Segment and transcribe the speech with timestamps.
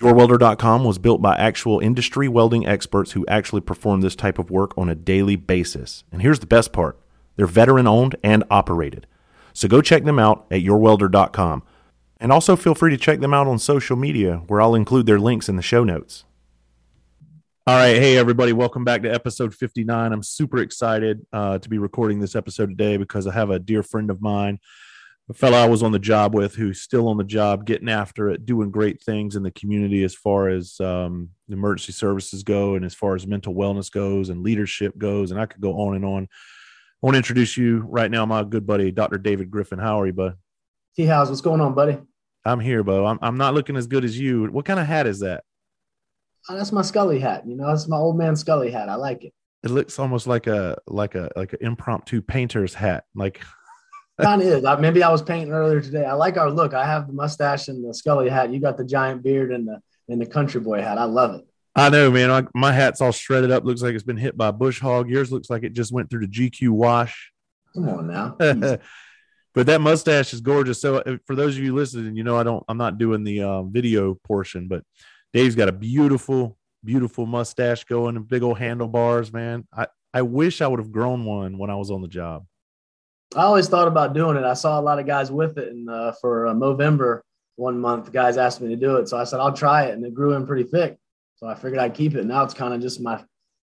[0.00, 4.76] YourWelder.com was built by actual industry welding experts who actually perform this type of work
[4.78, 6.04] on a daily basis.
[6.12, 6.98] And here's the best part
[7.34, 9.06] they're veteran owned and operated.
[9.52, 11.64] So go check them out at YourWelder.com.
[12.20, 15.18] And also feel free to check them out on social media, where I'll include their
[15.18, 16.24] links in the show notes.
[17.66, 17.96] All right.
[17.96, 18.52] Hey, everybody.
[18.52, 20.12] Welcome back to episode 59.
[20.12, 23.82] I'm super excited uh, to be recording this episode today because I have a dear
[23.82, 24.58] friend of mine,
[25.30, 28.30] a fellow I was on the job with who's still on the job, getting after
[28.30, 32.84] it, doing great things in the community as far as um, emergency services go and
[32.84, 35.30] as far as mental wellness goes and leadership goes.
[35.30, 36.24] And I could go on and on.
[36.24, 39.18] I want to introduce you right now, my good buddy, Dr.
[39.18, 39.78] David Griffin.
[39.78, 40.34] How are you, bud?
[40.96, 41.98] T House, what's going on, buddy?
[42.44, 43.04] I'm here, Bo.
[43.04, 44.46] I'm, I'm not looking as good as you.
[44.46, 45.44] What kind of hat is that?
[46.48, 47.46] Oh, that's my Scully hat.
[47.46, 48.88] You know, that's my old man Scully hat.
[48.88, 49.34] I like it.
[49.62, 53.04] It looks almost like a like a like an impromptu painter's hat.
[53.14, 53.42] Like
[54.20, 54.64] kind of is.
[54.64, 56.04] I, maybe I was painting earlier today.
[56.04, 56.74] I like our look.
[56.74, 58.52] I have the mustache and the Scully hat.
[58.52, 60.98] You got the giant beard and the and the country boy hat.
[60.98, 61.46] I love it.
[61.74, 62.30] I know, man.
[62.30, 63.64] I, my hat's all shredded up.
[63.64, 65.08] Looks like it's been hit by a bush hog.
[65.08, 67.32] Yours looks like it just went through the GQ wash.
[67.74, 68.34] Come on now.
[69.54, 70.80] but that mustache is gorgeous.
[70.80, 72.64] So uh, for those of you listening, you know I don't.
[72.68, 74.82] I'm not doing the uh, video portion, but
[75.32, 79.66] Dave's got a beautiful, beautiful mustache going and big old handlebars, man.
[79.72, 82.44] I I wish I would have grown one when I was on the job.
[83.36, 84.44] I always thought about doing it.
[84.44, 87.22] I saw a lot of guys with it, and uh, for uh, November
[87.56, 90.04] one month, guys asked me to do it, so I said I'll try it, and
[90.04, 90.98] it grew in pretty thick.
[91.36, 92.24] So I figured I'd keep it.
[92.24, 93.22] Now it's kind of just my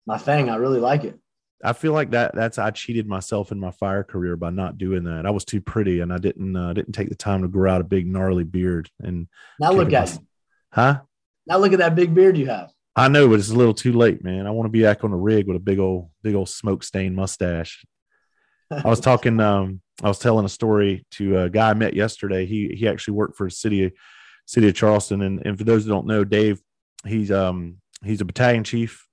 [0.06, 0.48] my thing.
[0.48, 1.18] I really like it.
[1.62, 5.04] I feel like that that's I cheated myself in my fire career by not doing
[5.04, 5.26] that.
[5.26, 7.80] I was too pretty and I didn't uh, didn't take the time to grow out
[7.80, 8.90] a big gnarly beard.
[9.00, 9.28] And
[9.60, 10.26] now look at you.
[10.72, 11.00] Huh?
[11.46, 12.72] Now look at that big beard you have.
[12.96, 14.46] I know, but it's a little too late, man.
[14.46, 16.82] I want to be back on the rig with a big old big old smoke
[16.82, 17.84] stained mustache.
[18.70, 22.46] I was talking um I was telling a story to a guy I met yesterday.
[22.46, 23.92] He he actually worked for city
[24.46, 26.60] city of Charleston and, and for those who don't know, Dave,
[27.06, 29.06] he's um he's a battalion chief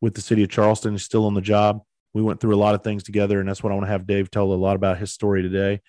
[0.00, 0.92] with the city of Charleston.
[0.92, 1.82] He's still on the job.
[2.14, 4.06] We went through a lot of things together, and that's what I want to have
[4.06, 5.80] Dave tell a lot about his story today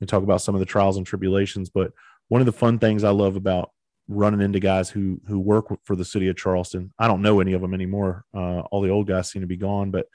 [0.00, 1.70] and talk about some of the trials and tribulations.
[1.70, 1.92] But
[2.28, 3.70] one of the fun things I love about
[4.08, 6.92] running into guys who who work for the city of Charleston.
[6.98, 8.24] I don't know any of them anymore.
[8.34, 10.06] Uh, all the old guys seem to be gone, but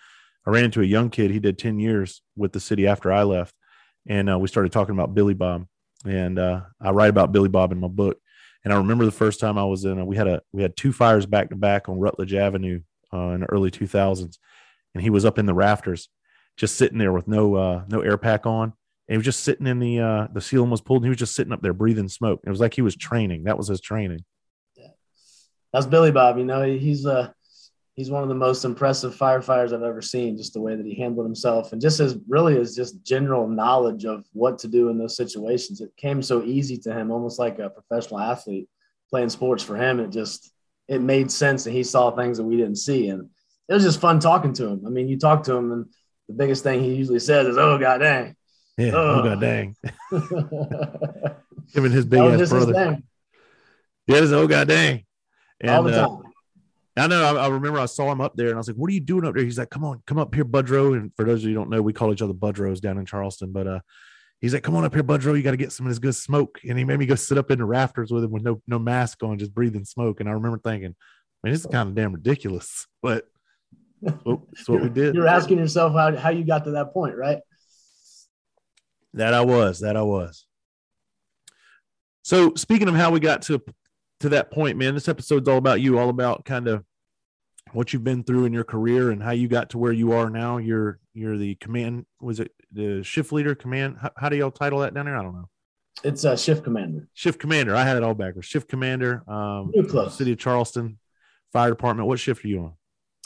[0.46, 1.32] I ran into a young kid.
[1.32, 3.56] He did ten years with the city after I left,
[4.08, 5.68] and uh, we started talking about Billy Bob.
[6.06, 8.20] And uh, I write about Billy Bob in my book.
[8.64, 10.76] And I remember the first time I was in, a, we had a we had
[10.78, 12.82] two fires back to back on Rutledge Avenue
[13.14, 14.38] uh, in the early 2000s,
[14.94, 16.10] and he was up in the rafters,
[16.56, 18.74] just sitting there with no uh, no air pack on.
[19.08, 21.20] And he was just sitting in the uh, the ceiling was pulled, and he was
[21.20, 22.42] just sitting up there breathing smoke.
[22.46, 23.44] It was like he was training.
[23.44, 24.24] That was his training.
[24.78, 24.88] Yeah.
[25.74, 26.38] That's Billy Bob.
[26.38, 27.32] You know, he's uh
[27.96, 30.38] he's one of the most impressive firefighters I've ever seen.
[30.38, 34.06] Just the way that he handled himself, and just as really as just general knowledge
[34.06, 35.82] of what to do in those situations.
[35.82, 38.68] It came so easy to him, almost like a professional athlete
[39.10, 40.00] playing sports for him.
[40.00, 40.52] It just
[40.88, 43.10] it made sense and he saw things that we didn't see.
[43.10, 43.30] And
[43.70, 44.84] it was just fun talking to him.
[44.86, 45.86] I mean, you talk to him and
[46.28, 48.36] the biggest thing he usually says is, Oh God dang.
[48.78, 49.76] Yeah, oh, oh god dang.
[51.76, 53.00] And his big ass brother.
[54.08, 55.06] Yeah, it's oh god dang.
[55.62, 56.18] And, All the uh, time.
[56.18, 56.30] Uh,
[56.96, 57.24] I know.
[57.24, 59.00] I, I, remember I saw him up there, and I was like, "What are you
[59.00, 61.50] doing up there?" He's like, "Come on, come up here, Budrow." And for those of
[61.50, 63.52] you who don't know, we call each other Budrows down in Charleston.
[63.52, 63.80] But uh,
[64.42, 65.36] he's like, "Come on up here, Budrow.
[65.36, 67.38] You got to get some of this good smoke." And he made me go sit
[67.40, 70.20] up in the rafters with him with no no mask on, just breathing smoke.
[70.20, 70.96] And I remember thinking,
[71.44, 73.26] "Man, this is kind of damn ridiculous," but
[74.02, 75.16] that's what we did.
[75.16, 77.40] You're asking yourself how how you got to that point, right?
[79.16, 79.80] That I was.
[79.80, 80.46] That I was.
[82.22, 83.62] So speaking of how we got to
[84.24, 86.86] to that point, man, this episode's all about you, all about kind of
[87.74, 90.30] what you've been through in your career and how you got to where you are
[90.30, 90.60] now.
[90.60, 93.98] You're you're the command was it the shift leader command?
[94.02, 95.18] How, how do y'all title that down there?
[95.18, 95.50] I don't know.
[96.06, 97.10] It's a shift commander.
[97.14, 97.76] Shift commander.
[97.76, 98.48] I had it all backwards.
[98.48, 99.30] Shift commander.
[99.30, 99.74] Um.
[100.10, 101.00] City of Charleston
[101.52, 102.08] Fire Department.
[102.08, 102.74] What shift are you on?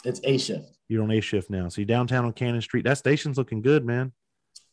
[0.04, 0.78] It's A shift.
[0.88, 1.68] You're on A shift now.
[1.68, 2.86] So you're downtown on Cannon Street.
[2.86, 4.10] That station's looking good, man.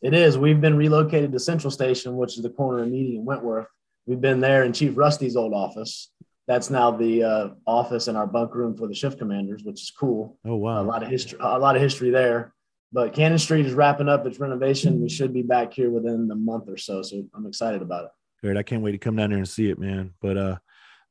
[0.02, 0.36] It is.
[0.36, 3.68] We've been relocated to Central Station, which is the corner of Meeting and Wentworth.
[4.06, 6.10] We've been there in Chief Rusty's old office.
[6.46, 9.90] That's now the uh, office and our bunk room for the shift commanders, which is
[9.90, 10.38] cool.
[10.44, 10.80] Oh wow!
[10.80, 11.38] A lot of history.
[11.40, 12.54] A lot of history there.
[12.92, 15.02] But Cannon Street is wrapping up its renovation.
[15.02, 17.02] We should be back here within the month or so.
[17.02, 18.10] So I'm excited about it.
[18.42, 18.56] Great.
[18.56, 20.14] I can't wait to come down there and see it, man.
[20.22, 20.56] But uh,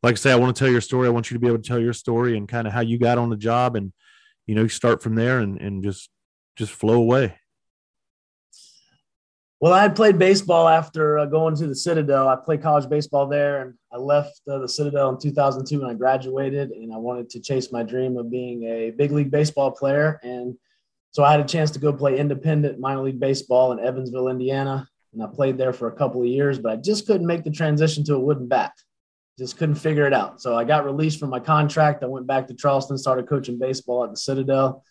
[0.01, 1.07] like I say, I want to tell your story.
[1.07, 2.97] I want you to be able to tell your story and kind of how you
[2.97, 3.91] got on the job and
[4.45, 6.09] you know, start from there and, and just
[6.55, 7.35] just flow away.
[9.65, 12.27] Well, I had played baseball after uh, going to the Citadel.
[12.27, 15.95] I played college baseball there, and I left uh, the Citadel in 2002 when I
[15.95, 20.19] graduated, and I wanted to chase my dream of being a big league baseball player.
[20.21, 20.55] And
[21.13, 24.87] so I had a chance to go play independent minor league baseball in Evansville, Indiana,
[25.13, 27.49] and I played there for a couple of years, but I just couldn't make the
[27.49, 28.71] transition to a wooden bat.
[29.39, 30.41] Just couldn't figure it out.
[30.41, 32.03] So I got released from my contract.
[32.03, 34.83] I went back to Charleston, started coaching baseball at the Citadel.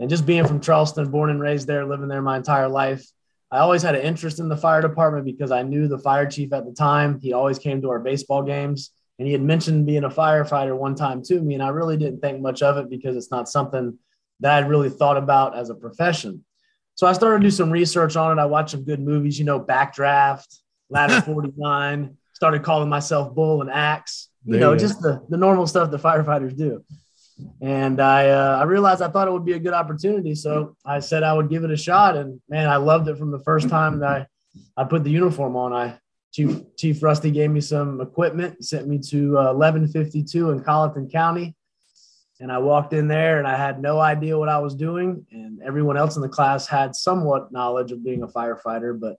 [0.00, 3.06] And just being from Charleston, born and raised there, living there my entire life,
[3.52, 6.54] I always had an interest in the fire department because I knew the fire chief
[6.54, 7.20] at the time.
[7.20, 10.94] He always came to our baseball games and he had mentioned being a firefighter one
[10.94, 11.52] time to me.
[11.52, 13.98] And I really didn't think much of it because it's not something
[14.40, 16.46] that I'd really thought about as a profession.
[16.94, 18.40] So I started to do some research on it.
[18.40, 20.58] I watched some good movies, you know, Backdraft,
[20.88, 25.36] Ladder 49, started calling myself Bull and Axe, you there know, you just the, the
[25.36, 26.82] normal stuff the firefighters do.
[27.60, 30.34] And I, uh, I realized I thought it would be a good opportunity.
[30.34, 32.16] So I said I would give it a shot.
[32.16, 34.08] And man, I loved it from the first time that
[34.76, 35.72] I, I put the uniform on.
[35.72, 35.98] I,
[36.32, 41.54] Chief, Chief Rusty gave me some equipment, sent me to uh, 1152 in Colleton County.
[42.40, 45.26] And I walked in there and I had no idea what I was doing.
[45.30, 49.16] And everyone else in the class had somewhat knowledge of being a firefighter, but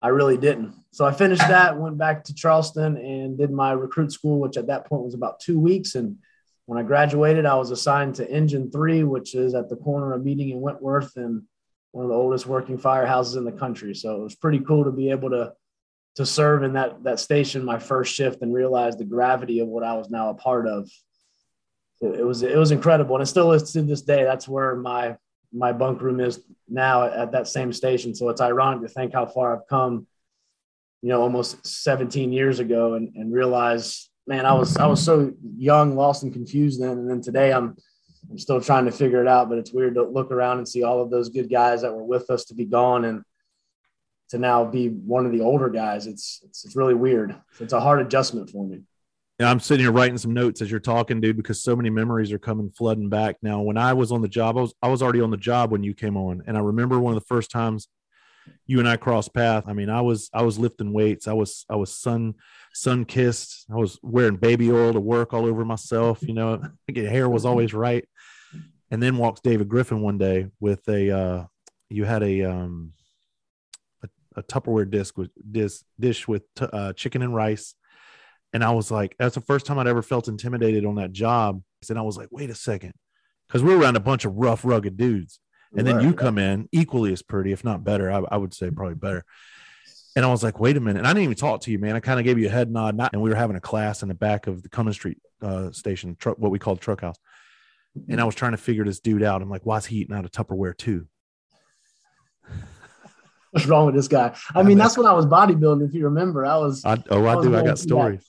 [0.00, 0.74] I really didn't.
[0.92, 4.66] So I finished that, went back to Charleston and did my recruit school, which at
[4.66, 5.94] that point was about two weeks.
[5.94, 6.18] And
[6.66, 10.24] when I graduated, I was assigned to Engine Three, which is at the corner of
[10.24, 11.42] Meeting and Wentworth, and
[11.92, 13.94] one of the oldest working firehouses in the country.
[13.94, 15.52] So it was pretty cool to be able to
[16.16, 19.84] to serve in that that station my first shift and realize the gravity of what
[19.84, 20.90] I was now a part of.
[22.00, 24.24] It, was it was incredible, and it still is to this day.
[24.24, 25.16] That's where my
[25.52, 28.14] my bunk room is now at, at that same station.
[28.14, 30.06] So it's ironic to think how far I've come,
[31.00, 35.32] you know, almost 17 years ago, and and realize man, I was I was so
[35.56, 37.76] young, lost and confused then, and then today I'm
[38.30, 39.48] I'm still trying to figure it out.
[39.48, 42.04] But it's weird to look around and see all of those good guys that were
[42.04, 43.22] with us to be gone and
[44.30, 46.06] to now be one of the older guys.
[46.06, 47.34] It's it's, it's really weird.
[47.60, 48.82] It's a hard adjustment for me.
[49.40, 52.32] Yeah, I'm sitting here writing some notes as you're talking, dude, because so many memories
[52.32, 53.36] are coming flooding back.
[53.42, 55.72] Now, when I was on the job, I was I was already on the job
[55.72, 57.88] when you came on, and I remember one of the first times
[58.66, 59.64] you and I crossed path.
[59.66, 61.28] I mean, I was I was lifting weights.
[61.28, 62.34] I was I was sun
[62.74, 63.66] sun kissed.
[63.70, 66.22] I was wearing baby oil to work all over myself.
[66.22, 66.62] You know,
[66.94, 68.06] hair was always right.
[68.90, 71.44] And then walks David Griffin one day with a, uh,
[71.88, 72.92] you had a, um,
[74.02, 77.74] a, a Tupperware disc with this dish with t- uh, chicken and rice.
[78.52, 81.62] And I was like, that's the first time I'd ever felt intimidated on that job.
[81.88, 82.92] And I was like, wait a second.
[83.50, 85.38] Cause we are around a bunch of rough, rugged dudes.
[85.76, 85.96] And right.
[85.96, 88.10] then you come in equally as pretty, if not better.
[88.10, 89.24] I, I would say probably better.
[90.16, 91.00] And I was like, wait a minute.
[91.00, 91.96] And I didn't even talk to you, man.
[91.96, 92.94] I kind of gave you a head nod.
[92.96, 95.72] Not, and we were having a class in the back of the Cummins Street uh,
[95.72, 97.16] station, truck, what we call the truck house.
[98.08, 99.42] And I was trying to figure this dude out.
[99.42, 101.06] I'm like, why is he eating out of Tupperware too?
[103.50, 104.36] What's wrong with this guy?
[104.54, 105.86] I mean, that's when I was bodybuilding.
[105.86, 106.84] If you remember, I was.
[106.84, 107.56] I, oh, I, I do.
[107.56, 108.20] I got stories.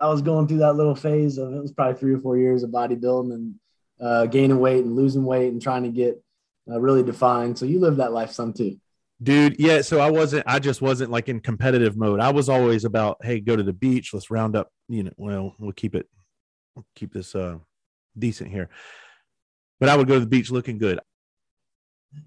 [0.00, 2.38] That, I was going through that little phase of it was probably three or four
[2.38, 3.54] years of bodybuilding and
[4.00, 6.21] uh, gaining weight and losing weight and trying to get
[6.70, 7.58] uh, really defined.
[7.58, 8.78] So you lived that life some too.
[9.22, 12.18] Dude yeah so i wasn't i just wasn't like in competitive mode.
[12.18, 15.54] I was always about hey go to the beach let's round up you know well
[15.60, 16.08] we'll keep it
[16.74, 17.58] we'll keep this uh
[18.18, 18.68] decent here.
[19.78, 20.98] But i would go to the beach looking good.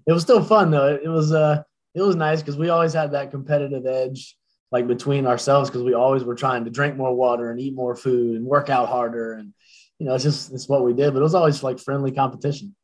[0.06, 0.94] It was still fun though.
[0.94, 1.64] It was uh
[1.94, 4.34] it was nice because we always had that competitive edge
[4.72, 7.94] like between ourselves because we always were trying to drink more water and eat more
[7.94, 9.52] food and work out harder and
[9.98, 12.74] you know it's just it's what we did but it was always like friendly competition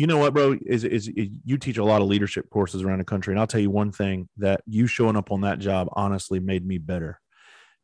[0.00, 0.56] you know what, bro?
[0.64, 3.46] Is, is, is you teach a lot of leadership courses around the country, and I'll
[3.46, 7.20] tell you one thing that you showing up on that job honestly made me better.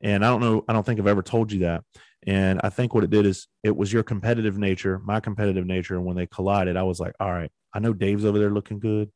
[0.01, 1.85] And I don't know, I don't think I've ever told you that.
[2.27, 5.95] And I think what it did is it was your competitive nature, my competitive nature,
[5.95, 8.79] and when they collided, I was like, all right, I know Dave's over there looking
[8.79, 9.11] good,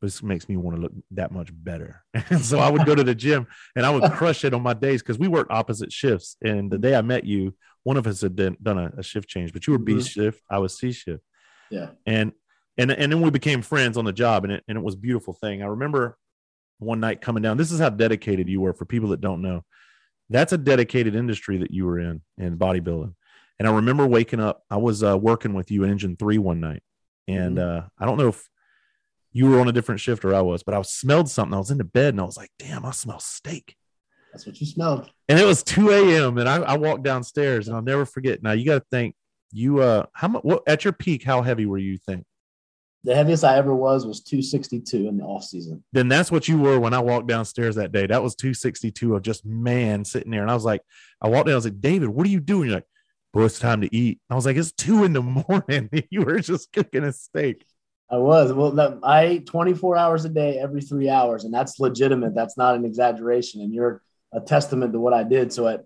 [0.00, 2.04] but this makes me want to look that much better.
[2.30, 4.74] And so I would go to the gym and I would crush it on my
[4.74, 6.36] days because we worked opposite shifts.
[6.44, 9.52] And the day I met you, one of us had done a, a shift change,
[9.52, 10.02] but you were B mm-hmm.
[10.02, 11.24] shift, I was C shift.
[11.70, 11.90] Yeah.
[12.06, 12.32] And
[12.78, 14.98] and and then we became friends on the job and it and it was a
[14.98, 15.62] beautiful thing.
[15.62, 16.18] I remember
[16.78, 17.56] one night coming down.
[17.56, 19.64] This is how dedicated you were for people that don't know.
[20.28, 23.14] That's a dedicated industry that you were in in bodybuilding.
[23.58, 24.62] And I remember waking up.
[24.70, 26.82] I was uh, working with you in Engine Three one night,
[27.26, 27.78] and mm-hmm.
[27.78, 28.48] uh, I don't know if
[29.36, 31.54] you were on a different shift or I was, but I smelled something.
[31.54, 33.76] I was in the bed and I was like, damn, I smell steak.
[34.32, 35.10] That's what you smelled.
[35.28, 36.38] And it was 2 a.m.
[36.38, 38.42] And I, I walked downstairs and I'll never forget.
[38.42, 39.14] Now you got to think
[39.52, 42.24] you, uh, how much, what, at your peak, how heavy were you think?
[43.04, 45.84] The heaviest I ever was was 262 in the off season.
[45.92, 48.06] Then that's what you were when I walked downstairs that day.
[48.06, 50.42] That was 262 of just man sitting there.
[50.42, 50.82] And I was like,
[51.22, 52.68] I walked in, I was like, David, what are you doing?
[52.68, 52.86] You're like,
[53.32, 54.18] bro, it's time to eat.
[54.28, 55.88] I was like, it's two in the morning.
[56.10, 57.64] you were just cooking a steak.
[58.10, 58.52] I was.
[58.52, 62.34] Well, I ate 24 hours a day every three hours, and that's legitimate.
[62.34, 63.60] That's not an exaggeration.
[63.62, 65.52] And you're a testament to what I did.
[65.52, 65.84] So at,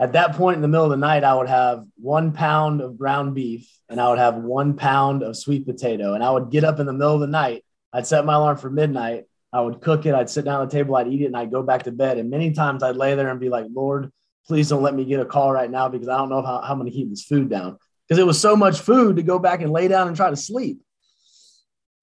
[0.00, 2.98] at that point in the middle of the night, I would have one pound of
[2.98, 6.14] ground beef and I would have one pound of sweet potato.
[6.14, 7.64] And I would get up in the middle of the night.
[7.92, 9.24] I'd set my alarm for midnight.
[9.52, 10.14] I would cook it.
[10.14, 10.94] I'd sit down at the table.
[10.94, 12.18] I'd eat it and I'd go back to bed.
[12.18, 14.12] And many times I'd lay there and be like, Lord,
[14.46, 16.72] please don't let me get a call right now because I don't know how, how
[16.72, 17.78] I'm going to keep this food down.
[18.06, 20.36] Because it was so much food to go back and lay down and try to
[20.36, 20.80] sleep.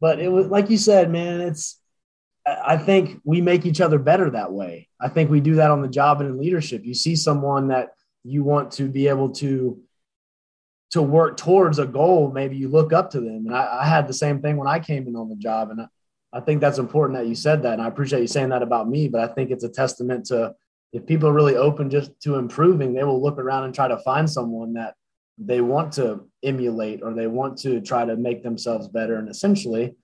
[0.02, 1.80] But it was like you said, man, it's,
[2.46, 4.88] I think we make each other better that way.
[5.02, 6.86] I think we do that on the job and in leadership.
[6.86, 9.82] You see someone that you want to be able to
[10.92, 13.48] to work towards a goal, maybe you look up to them.
[13.48, 15.72] And I, I had the same thing when I came in on the job.
[15.72, 15.88] And I,
[16.32, 17.74] I think that's important that you said that.
[17.74, 20.54] And I appreciate you saying that about me, but I think it's a testament to
[20.94, 23.98] if people are really open just to improving, they will look around and try to
[23.98, 24.96] find someone that
[25.38, 29.18] they want to emulate or they want to try to make themselves better.
[29.18, 29.96] And essentially,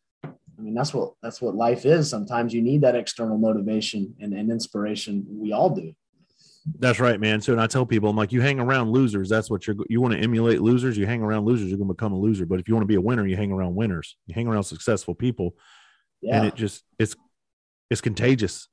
[0.62, 2.08] I mean, that's what that's what life is.
[2.08, 5.26] Sometimes you need that external motivation and, and inspiration.
[5.28, 5.94] We all do.
[6.78, 7.42] That's right, man.
[7.42, 9.28] So, and I tell people, I'm like, you hang around losers.
[9.28, 9.76] That's what you're.
[9.90, 11.00] You want to emulate losers.
[11.00, 11.70] You hang around losers.
[11.70, 12.46] You're going to become a loser.
[12.46, 14.18] But if you want to be a winner, you hang around winners.
[14.28, 15.56] You hang around successful people,
[16.22, 16.38] yeah.
[16.38, 17.16] and it just it's
[17.90, 18.68] it's contagious.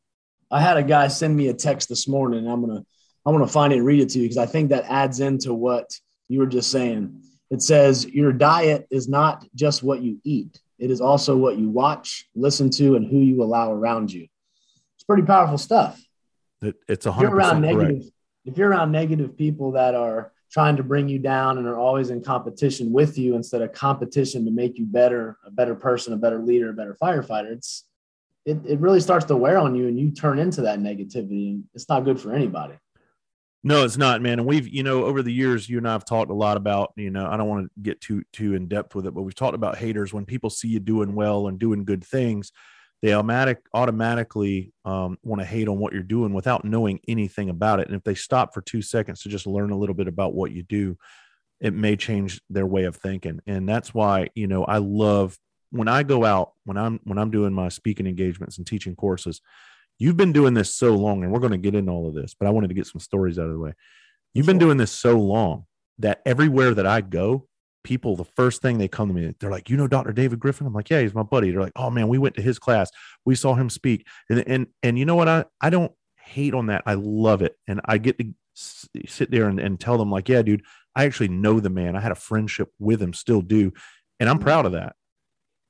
[0.51, 2.47] I had a guy send me a text this morning.
[2.47, 2.85] I'm gonna
[3.25, 5.55] I'm gonna find it and read it to you because I think that adds into
[5.55, 5.91] what
[6.29, 7.23] you were just saying.
[7.51, 11.69] It says your diet is not just what you eat; it is also what you
[11.69, 14.27] watch, listen to, and who you allow around you.
[14.97, 16.01] It's pretty powerful stuff.
[16.63, 18.05] It, it's a hundred percent negative.
[18.45, 22.11] If you're around negative people that are trying to bring you down and are always
[22.11, 26.17] in competition with you instead of competition to make you better, a better person, a
[26.17, 27.85] better leader, a better firefighter, it's
[28.47, 31.65] it, it really starts to wear on you and you turn into that negativity and
[31.75, 32.75] it's not good for anybody.
[33.65, 34.39] No, it's not, man.
[34.39, 36.93] And we've, you know, over the years, you and I have talked a lot about,
[36.97, 39.35] you know, I don't want to get too too in depth with it, but we've
[39.35, 40.13] talked about haters.
[40.13, 42.53] When people see you doing well and doing good things,
[43.03, 47.81] they automatic automatically um, want to hate on what you're doing without knowing anything about
[47.81, 47.89] it.
[47.89, 50.53] And if they stop for two seconds to just learn a little bit about what
[50.53, 50.97] you do,
[51.61, 53.41] it may change their way of thinking.
[53.47, 55.37] And that's why, you know, I love
[55.71, 59.41] when I go out when I'm when I'm doing my speaking engagements and teaching courses
[59.99, 62.35] You've been doing this so long, and we're going to get into all of this,
[62.39, 63.75] but I wanted to get some stories out of the way.
[64.35, 65.67] You've been doing this so long
[65.99, 67.49] that everywhere that I go,
[67.83, 70.13] people, the first thing they come to me, they're like, you know, Dr.
[70.13, 70.67] David Griffin?
[70.67, 71.51] I'm like, yeah, he's my buddy.
[71.51, 72.91] They're like, oh man, we went to his class.
[73.25, 74.07] We saw him speak.
[74.29, 75.29] And and and you know what?
[75.29, 76.83] I I don't hate on that.
[76.87, 77.57] I love it.
[77.67, 80.65] And I get to sit there and, and tell them, like, yeah, dude,
[80.95, 81.97] I actually know the man.
[81.97, 83.73] I had a friendship with him, still do.
[84.21, 84.43] And I'm mm.
[84.43, 84.97] proud of that.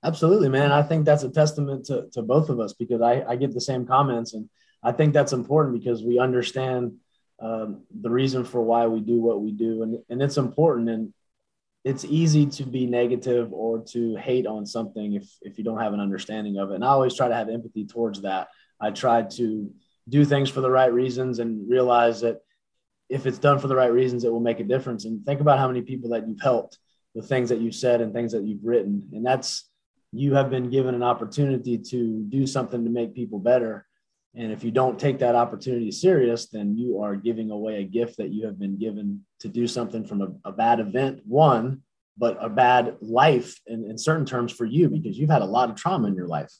[0.04, 0.70] Absolutely, man.
[0.70, 3.60] I think that's a testament to, to both of us because I, I get the
[3.60, 4.32] same comments.
[4.34, 4.48] And
[4.82, 6.94] I think that's important because we understand
[7.40, 9.82] um, the reason for why we do what we do.
[9.82, 10.88] And, and it's important.
[10.88, 11.12] And
[11.84, 15.94] it's easy to be negative or to hate on something if, if you don't have
[15.94, 16.76] an understanding of it.
[16.76, 18.48] And I always try to have empathy towards that.
[18.80, 19.72] I try to
[20.08, 22.40] do things for the right reasons and realize that
[23.08, 25.04] if it's done for the right reasons, it will make a difference.
[25.04, 26.78] And think about how many people that you've helped,
[27.14, 29.08] the things that you've said and things that you've written.
[29.12, 29.67] And that's
[30.12, 33.86] you have been given an opportunity to do something to make people better.
[34.34, 38.16] And if you don't take that opportunity serious, then you are giving away a gift
[38.18, 41.82] that you have been given to do something from a, a bad event, one,
[42.16, 45.70] but a bad life in, in certain terms for you because you've had a lot
[45.70, 46.52] of trauma in your life.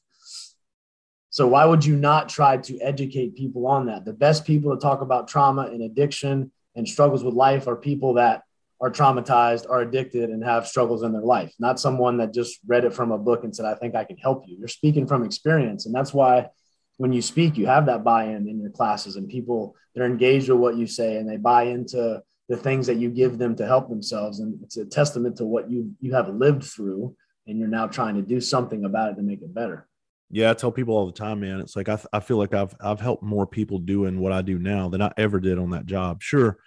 [1.31, 4.05] So why would you not try to educate people on that?
[4.05, 8.15] The best people to talk about trauma and addiction and struggles with life are people
[8.15, 8.43] that
[8.81, 12.85] are traumatized, are addicted, and have struggles in their life, not someone that just read
[12.85, 14.57] it from a book and said, I think I can help you.
[14.59, 15.87] You're speaking from experience.
[15.87, 16.49] And that's why
[16.97, 20.49] when you speak, you have that buy in in your classes, and people, they're engaged
[20.49, 23.67] with what you say and they buy into the things that you give them to
[23.67, 24.41] help themselves.
[24.41, 27.17] And it's a testament to what you, you have lived through,
[27.47, 29.89] and you're now trying to do something about it to make it better.
[30.31, 31.61] Yeah, I tell people all the time, man.
[31.61, 34.59] It's like I, I feel like I've I've helped more people doing what I do
[34.59, 36.23] now than I ever did on that job.
[36.23, 36.59] Sure,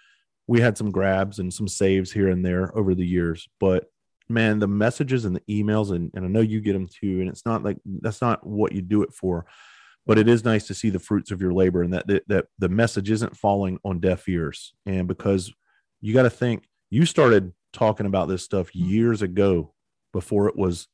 [0.46, 3.86] we had some grabs and some saves here and there over the years, but
[4.28, 7.20] man, the messages and the emails, and, and I know you get them too.
[7.20, 9.46] And it's not like that's not what you do it for,
[10.06, 12.46] but it is nice to see the fruits of your labor and that, that, that
[12.58, 14.74] the message isn't falling on deaf ears.
[14.86, 15.52] And because
[16.00, 19.72] you got to think, you started talking about this stuff years ago
[20.12, 20.88] before it was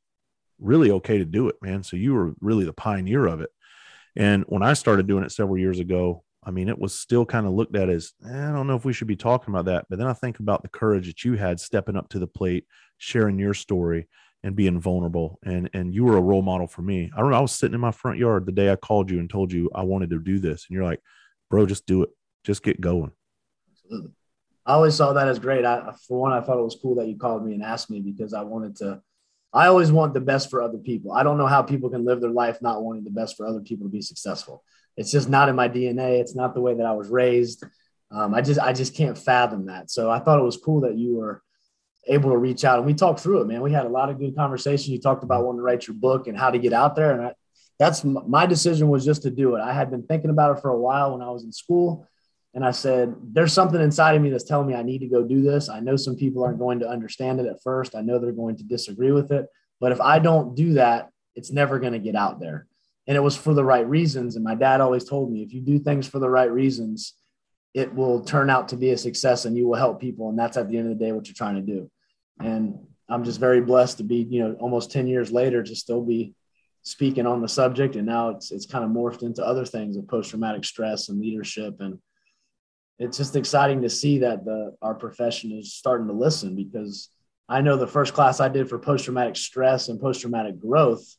[0.61, 1.83] really okay to do it, man.
[1.83, 3.51] So you were really the pioneer of it.
[4.17, 7.47] And when I started doing it several years ago, I mean, it was still kind
[7.47, 9.85] of looked at as eh, I don't know if we should be talking about that.
[9.91, 12.65] But then I think about the courage that you had stepping up to the plate,
[12.97, 14.09] sharing your story,
[14.43, 15.39] and being vulnerable.
[15.45, 17.11] And and you were a role model for me.
[17.15, 19.29] I remember I was sitting in my front yard the day I called you and
[19.29, 21.03] told you I wanted to do this, and you're like,
[21.51, 22.09] "Bro, just do it.
[22.45, 23.13] Just get going."
[23.71, 24.13] Absolutely.
[24.65, 25.67] I always saw that as great.
[25.67, 28.01] I, for one, I thought it was cool that you called me and asked me
[28.01, 29.03] because I wanted to.
[29.53, 31.13] I always want the best for other people.
[31.13, 33.61] I don't know how people can live their life not wanting the best for other
[33.61, 34.65] people to be successful.
[34.99, 36.21] It's just not in my DNA.
[36.21, 37.65] It's not the way that I was raised.
[38.11, 39.91] Um, I just I just can't fathom that.
[39.91, 41.43] So I thought it was cool that you were
[42.07, 43.63] able to reach out and we talked through it, man.
[43.63, 44.93] We had a lot of good conversation.
[44.93, 47.23] You talked about wanting to write your book and how to get out there, and
[47.29, 47.35] I,
[47.79, 49.61] that's my decision was just to do it.
[49.61, 52.07] I had been thinking about it for a while when I was in school.
[52.55, 55.23] And I said, there's something inside of me that's telling me I need to go
[55.23, 55.69] do this.
[55.69, 57.95] I know some people aren't going to understand it at first.
[57.95, 59.47] I know they're going to disagree with it.
[59.81, 62.67] But if I don't do that, it's never going to get out there.
[63.09, 64.37] And it was for the right reasons.
[64.37, 67.15] And my dad always told me if you do things for the right reasons,
[67.75, 70.29] it will turn out to be a success and you will help people.
[70.29, 71.91] And that's at the end of the day what you're trying to do.
[72.39, 76.03] And I'm just very blessed to be, you know, almost 10 years later to still
[76.03, 76.35] be
[76.83, 77.97] speaking on the subject.
[77.97, 81.81] And now it's it's kind of morphed into other things of post-traumatic stress and leadership
[81.81, 81.99] and
[82.99, 87.11] it's just exciting to see that the our profession is starting to listen because
[87.49, 91.17] I know the first class I did for post traumatic stress and post traumatic growth,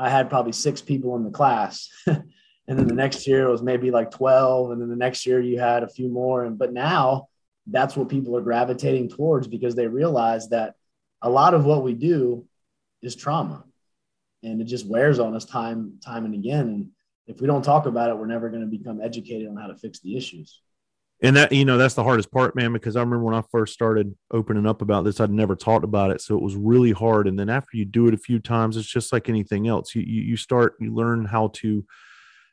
[0.00, 1.90] I had probably six people in the class.
[2.06, 2.24] and
[2.66, 5.60] then the next year it was maybe like 12 and then the next year you
[5.60, 6.44] had a few more.
[6.44, 7.28] And but now
[7.66, 10.74] that's what people are gravitating towards because they realize that
[11.20, 12.46] a lot of what we do
[13.02, 13.62] is trauma.
[14.42, 16.68] And it just wears on us time time and again.
[16.68, 16.88] And
[17.26, 19.76] if we don't talk about it we're never going to become educated on how to
[19.76, 20.62] fix the issues
[21.22, 23.72] and that you know that's the hardest part man because i remember when i first
[23.72, 26.20] started opening up about this i'd never talked about it.
[26.20, 27.26] So it was really hard.
[27.26, 29.94] And then after you do it a few times it's just like anything else.
[29.94, 31.84] You you, you start you learn how to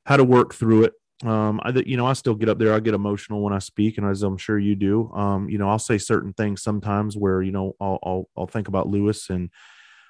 [0.06, 0.94] how to work through it.
[1.26, 2.74] Um i you know i still get up there.
[2.74, 5.12] I get emotional when i speak and as i'm sure you do.
[5.14, 8.68] Um you know i'll say certain things sometimes where you know i'll i'll, I'll think
[8.68, 9.50] about louis and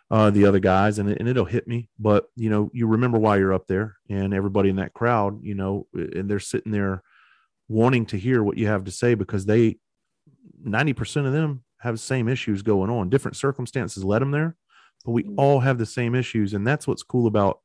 [0.09, 1.89] uh, the other guys and, and it'll hit me.
[1.99, 5.53] But you know you remember why you're up there and everybody in that crowd you
[5.53, 7.03] know and they're sitting there
[7.67, 9.77] wanting to hear what you have to say because they
[10.65, 13.09] 90% of them have the same issues going on.
[13.09, 14.55] Different circumstances led them there
[15.07, 15.35] but we mm-hmm.
[15.37, 16.53] all have the same issues.
[16.53, 17.61] And that's what's cool about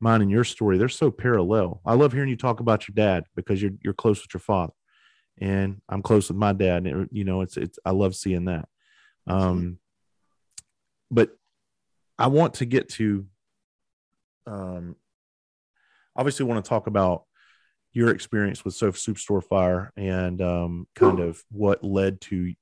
[0.00, 0.78] mine and your story.
[0.78, 1.80] They're so parallel.
[1.84, 4.72] I love hearing you talk about your dad because you're you're close with your father
[5.40, 6.86] and i'm close with my dad.
[6.86, 8.68] And you know it's it's i love seeing that.
[9.26, 9.78] Um
[11.10, 11.30] but
[12.18, 13.26] i want to get to
[14.46, 14.94] um
[16.16, 17.24] obviously want to talk about
[17.94, 22.52] your experience with Sofa Superstore Fire and um, kind of what led to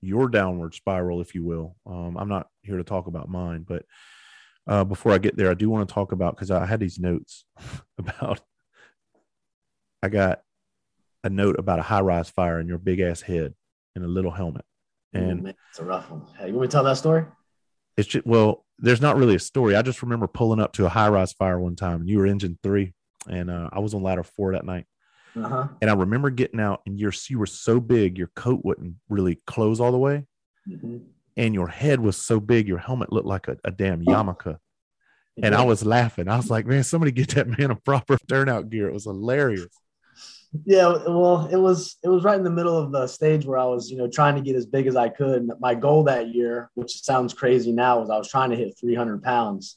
[0.00, 1.76] your downward spiral, if you will.
[1.84, 3.84] Um, I'm not here to talk about mine, but
[4.68, 6.98] uh, before I get there, I do want to talk about because I had these
[6.98, 7.44] notes
[7.98, 8.40] about.
[10.00, 10.42] I got
[11.24, 13.54] a note about a high rise fire in your big ass head
[13.96, 14.64] and a little helmet.
[15.12, 16.22] And it's a rough one.
[16.38, 17.24] Hey, you want me to tell that story?
[17.96, 19.74] It's just well, there's not really a story.
[19.74, 22.26] I just remember pulling up to a high rise fire one time, and you were
[22.26, 22.92] engine three,
[23.26, 24.86] and uh, I was on ladder four that night.
[25.36, 25.68] Uh-huh.
[25.80, 29.40] And I remember getting out, and your you were so big, your coat wouldn't really
[29.46, 30.26] close all the way,
[30.68, 30.98] mm-hmm.
[31.36, 34.58] and your head was so big, your helmet looked like a, a damn yarmulke.
[35.40, 36.28] And I was laughing.
[36.28, 39.68] I was like, "Man, somebody get that man a proper turnout gear." It was hilarious.
[40.64, 43.66] Yeah, well, it was it was right in the middle of the stage where I
[43.66, 45.48] was, you know, trying to get as big as I could.
[45.60, 49.22] My goal that year, which sounds crazy now, was I was trying to hit 300
[49.22, 49.76] pounds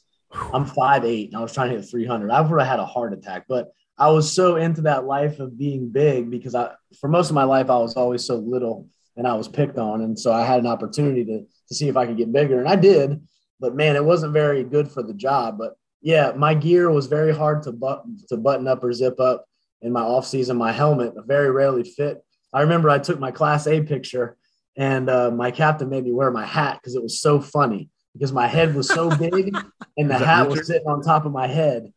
[0.52, 2.30] I'm five eight and I was trying to hit 300.
[2.30, 5.58] I would have had a heart attack, but I was so into that life of
[5.58, 9.26] being big because I, for most of my life, I was always so little and
[9.26, 10.00] I was picked on.
[10.00, 12.58] And so I had an opportunity to, to see if I could get bigger.
[12.58, 13.20] And I did,
[13.60, 15.58] but man, it wasn't very good for the job.
[15.58, 19.44] But yeah, my gear was very hard to, button to button up or zip up
[19.82, 20.56] in my off season.
[20.56, 22.24] My helmet very rarely fit.
[22.52, 24.36] I remember I took my class A picture
[24.76, 28.32] and uh, my captain made me wear my hat because it was so funny because
[28.32, 29.54] my head was so big
[29.96, 31.92] and the hat was sitting on top of my head.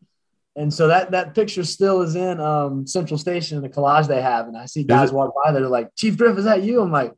[0.58, 4.22] And so that that picture still is in um, Central Station in the collage they
[4.22, 4.48] have.
[4.48, 6.82] And I see guys walk by, they're like, Chief Griff, is that you?
[6.82, 7.14] I'm like,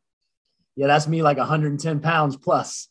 [0.76, 2.88] yeah, that's me, like 110 pounds plus.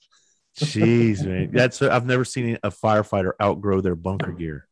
[0.58, 1.50] Jeez, man.
[1.52, 4.66] That's I've never seen a firefighter outgrow their bunker gear.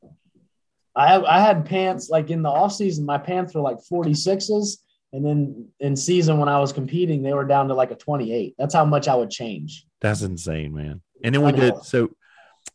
[0.97, 4.79] I have, I had pants like in the off season, my pants were like 46s.
[5.13, 8.55] And then in season when I was competing, they were down to like a 28.
[8.59, 9.87] That's how much I would change.
[10.01, 11.03] That's insane, man.
[11.25, 12.11] And then we did so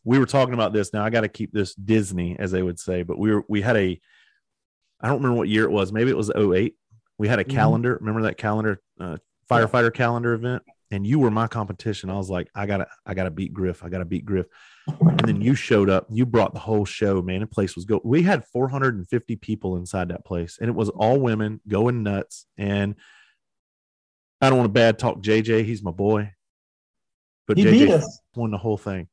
[0.04, 0.92] we were talking about this.
[0.92, 3.62] Now I got to keep this Disney, as they would say, but we were we
[3.62, 3.98] had a
[5.00, 5.92] I don't remember what year it was.
[5.92, 6.74] Maybe it was 08.
[7.16, 7.56] We had a mm-hmm.
[7.56, 7.96] calendar.
[8.00, 9.16] Remember that calendar, uh,
[9.48, 10.62] firefighter calendar event?
[10.90, 12.10] and you were my competition.
[12.10, 13.84] I was like, I gotta, I gotta beat Griff.
[13.84, 14.46] I gotta beat Griff.
[14.86, 16.06] And then you showed up.
[16.10, 17.40] You brought the whole show, man.
[17.40, 18.00] The place was go.
[18.02, 22.46] We had 450 people inside that place, and it was all women going nuts.
[22.58, 22.96] And
[24.40, 25.64] I don't want to bad talk JJ.
[25.64, 26.32] He's my boy,
[27.46, 28.19] but He JJ beat us.
[28.34, 29.08] Won the whole thing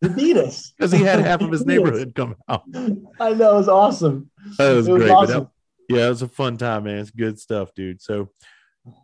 [0.00, 1.84] He beat us because he had half of his He beat us.
[1.84, 2.62] neighborhood come out.
[3.20, 4.30] I know it was awesome.
[4.58, 5.08] That was, great.
[5.08, 5.48] but that-
[5.88, 6.98] yeah, it was a fun time, man.
[6.98, 8.00] It's good stuff, dude.
[8.00, 8.30] So,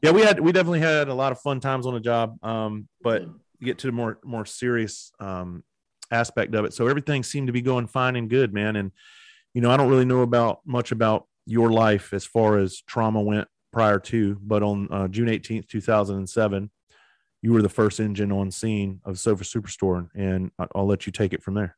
[0.03, 2.39] yeah, we had we definitely had a lot of fun times on the job.
[2.45, 3.25] Um, but
[3.61, 5.65] get to the more more serious um
[6.13, 6.73] aspect of it.
[6.75, 8.77] So everything seemed to be going fine and good, man.
[8.77, 8.93] And
[9.53, 13.21] you know, I don't really know about much about your life as far as trauma
[13.21, 16.71] went prior to, but on uh, June eighteenth, two thousand and seven,
[17.47, 21.33] you were the first engine on scene of Sofa Superstore, and I'll let you take
[21.33, 21.77] it from there.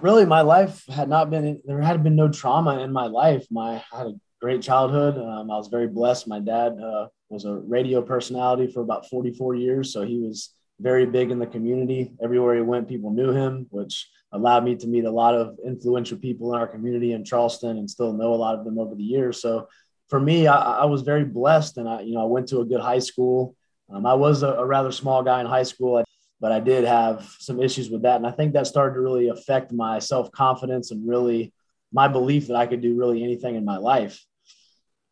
[0.00, 3.44] really my life had not been there had been no trauma in my life.
[3.50, 5.18] My i had a great childhood.
[5.18, 6.28] Um, i was very blessed.
[6.28, 11.04] My dad uh, was a radio personality for about 44 years so he was very
[11.04, 12.12] big in the community.
[12.22, 16.18] Everywhere he went people knew him which allowed me to meet a lot of influential
[16.18, 19.10] people in our community in charleston and still know a lot of them over the
[19.16, 19.42] years.
[19.42, 19.66] So
[20.08, 22.64] for me i, I was very blessed and i you know i went to a
[22.64, 23.54] good high school
[23.90, 26.04] um, i was a, a rather small guy in high school
[26.42, 28.16] but I did have some issues with that.
[28.16, 31.54] And I think that started to really affect my self confidence and really
[31.92, 34.20] my belief that I could do really anything in my life.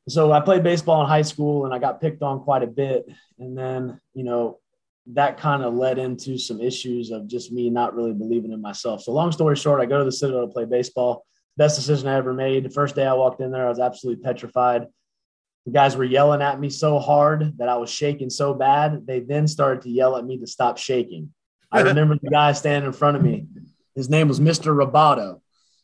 [0.09, 3.07] So I played baseball in high school and I got picked on quite a bit.
[3.38, 4.59] And then, you know,
[5.12, 9.03] that kind of led into some issues of just me not really believing in myself.
[9.03, 11.24] So, long story short, I go to the Citadel to play baseball.
[11.57, 12.65] Best decision I ever made.
[12.65, 14.87] The first day I walked in there, I was absolutely petrified.
[15.67, 19.07] The guys were yelling at me so hard that I was shaking so bad.
[19.07, 21.33] They then started to yell at me to stop shaking.
[21.71, 23.47] I remember the guy standing in front of me.
[23.95, 24.75] His name was Mr.
[24.75, 25.41] Roboto.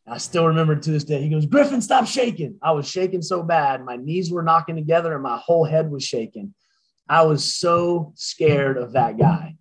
[0.08, 1.20] I still remember to this day.
[1.20, 2.58] He goes, Griffin, stop shaking.
[2.62, 3.84] I was shaking so bad.
[3.84, 6.54] My knees were knocking together and my whole head was shaking.
[7.08, 9.56] I was so scared of that guy.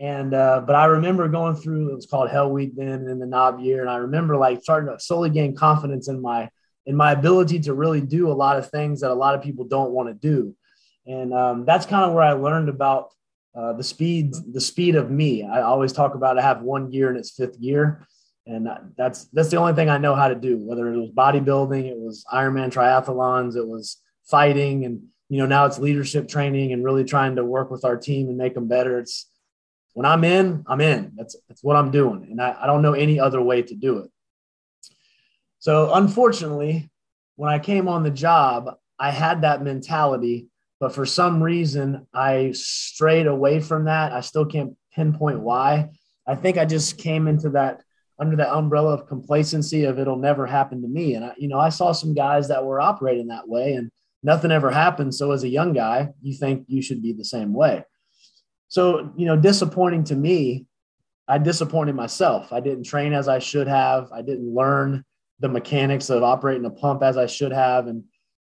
[0.00, 3.26] And, uh, but I remember going through, it was called Hell Week then in the
[3.26, 3.82] knob year.
[3.82, 6.48] And I remember like starting to slowly gain confidence in my,
[6.86, 9.66] in my ability to really do a lot of things that a lot of people
[9.66, 10.56] don't want to do.
[11.06, 13.10] And um, that's kind of where I learned about
[13.54, 15.44] uh, the speed, the speed of me.
[15.44, 18.06] I always talk about I have one gear in its fifth gear.
[18.46, 21.84] And that's, that's the only thing I know how to do, whether it was bodybuilding,
[21.84, 24.86] it was Ironman triathlons, it was fighting.
[24.86, 28.28] And, you know, now it's leadership training and really trying to work with our team
[28.28, 28.98] and make them better.
[28.98, 29.26] It's
[29.94, 31.12] when I'm in, I'm in.
[31.16, 32.28] That's, that's what I'm doing.
[32.30, 34.10] And I, I don't know any other way to do it.
[35.58, 36.90] So unfortunately,
[37.36, 40.48] when I came on the job, I had that mentality,
[40.78, 44.12] but for some reason I strayed away from that.
[44.12, 45.90] I still can't pinpoint why.
[46.26, 47.82] I think I just came into that
[48.18, 51.14] under that umbrella of complacency of it'll never happen to me.
[51.14, 53.90] And I, you know, I saw some guys that were operating that way and
[54.22, 55.14] nothing ever happened.
[55.14, 57.82] So as a young guy, you think you should be the same way.
[58.70, 60.64] So, you know, disappointing to me,
[61.26, 62.52] I disappointed myself.
[62.52, 64.10] I didn't train as I should have.
[64.12, 65.04] I didn't learn
[65.40, 67.88] the mechanics of operating a pump as I should have.
[67.88, 68.04] And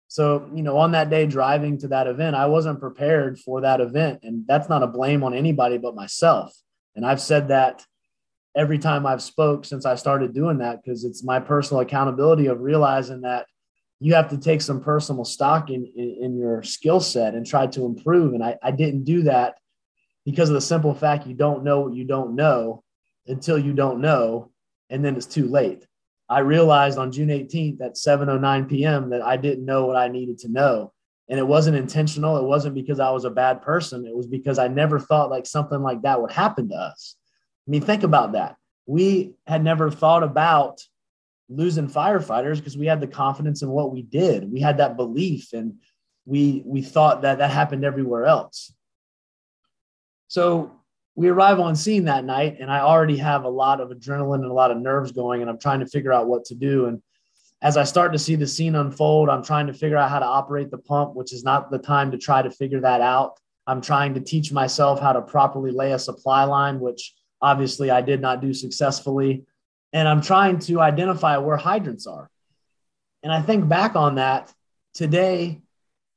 [0.08, 3.80] so, you know, on that day driving to that event, I wasn't prepared for that
[3.80, 4.20] event.
[4.24, 6.52] And that's not a blame on anybody but myself.
[6.96, 7.86] And I've said that
[8.56, 12.60] every time I've spoke since I started doing that, because it's my personal accountability of
[12.60, 13.46] realizing that
[14.00, 17.68] you have to take some personal stock in, in, in your skill set and try
[17.68, 18.34] to improve.
[18.34, 19.54] And I, I didn't do that
[20.24, 22.82] because of the simple fact you don't know what you don't know
[23.26, 24.50] until you don't know.
[24.90, 25.86] And then it's too late.
[26.28, 29.10] I realized on June 18th at 7:09 p.m.
[29.10, 30.92] that I didn't know what I needed to know.
[31.28, 32.38] And it wasn't intentional.
[32.38, 34.06] It wasn't because I was a bad person.
[34.06, 37.16] It was because I never thought like something like that would happen to us.
[37.66, 38.56] I mean, think about that.
[38.86, 40.80] We had never thought about
[41.48, 44.50] losing firefighters because we had the confidence in what we did.
[44.50, 45.74] We had that belief and
[46.24, 48.72] we we thought that that happened everywhere else.
[50.30, 50.70] So
[51.16, 54.44] we arrive on scene that night and I already have a lot of adrenaline and
[54.44, 57.02] a lot of nerves going and I'm trying to figure out what to do and
[57.62, 60.24] as I start to see the scene unfold, I'm trying to figure out how to
[60.24, 63.38] operate the pump, which is not the time to try to figure that out.
[63.66, 67.12] I'm trying to teach myself how to properly lay a supply line, which
[67.42, 69.44] obviously I did not do successfully.
[69.92, 72.30] And I'm trying to identify where hydrants are.
[73.24, 74.54] And I think back on that
[74.94, 75.60] today,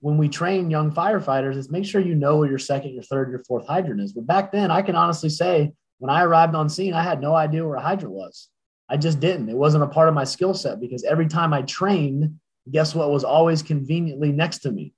[0.03, 3.31] when we train young firefighters, is make sure you know where your second, your third,
[3.31, 4.11] your fourth hydrant is.
[4.11, 7.33] But back then, I can honestly say when I arrived on scene, I had no
[7.33, 8.49] idea where a hydrant was.
[8.89, 9.47] I just didn't.
[9.47, 12.37] It wasn't a part of my skill set because every time I trained,
[12.69, 14.93] guess what was always conveniently next to me?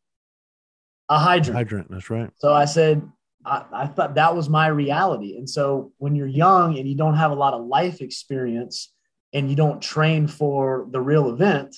[1.10, 1.56] A hydrant.
[1.56, 1.92] Hydrant.
[1.92, 2.32] That's right.
[2.38, 3.08] So I said,
[3.46, 5.38] I, I, thought that was my reality.
[5.38, 8.92] And so when you're young and you don't have a lot of life experience
[9.34, 11.76] and you don't train for the real event,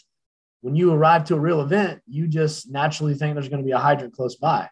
[0.61, 3.71] when you arrive to a real event, you just naturally think there's going to be
[3.71, 4.67] a hydrant close by.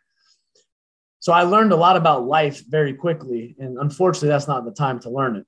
[1.19, 4.99] So I learned a lot about life very quickly, and unfortunately, that's not the time
[5.01, 5.45] to learn it.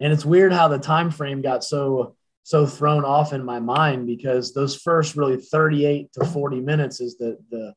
[0.00, 4.06] And it's weird how the time frame got so so thrown off in my mind
[4.06, 7.72] because those first really 38 to 40 minutes is the the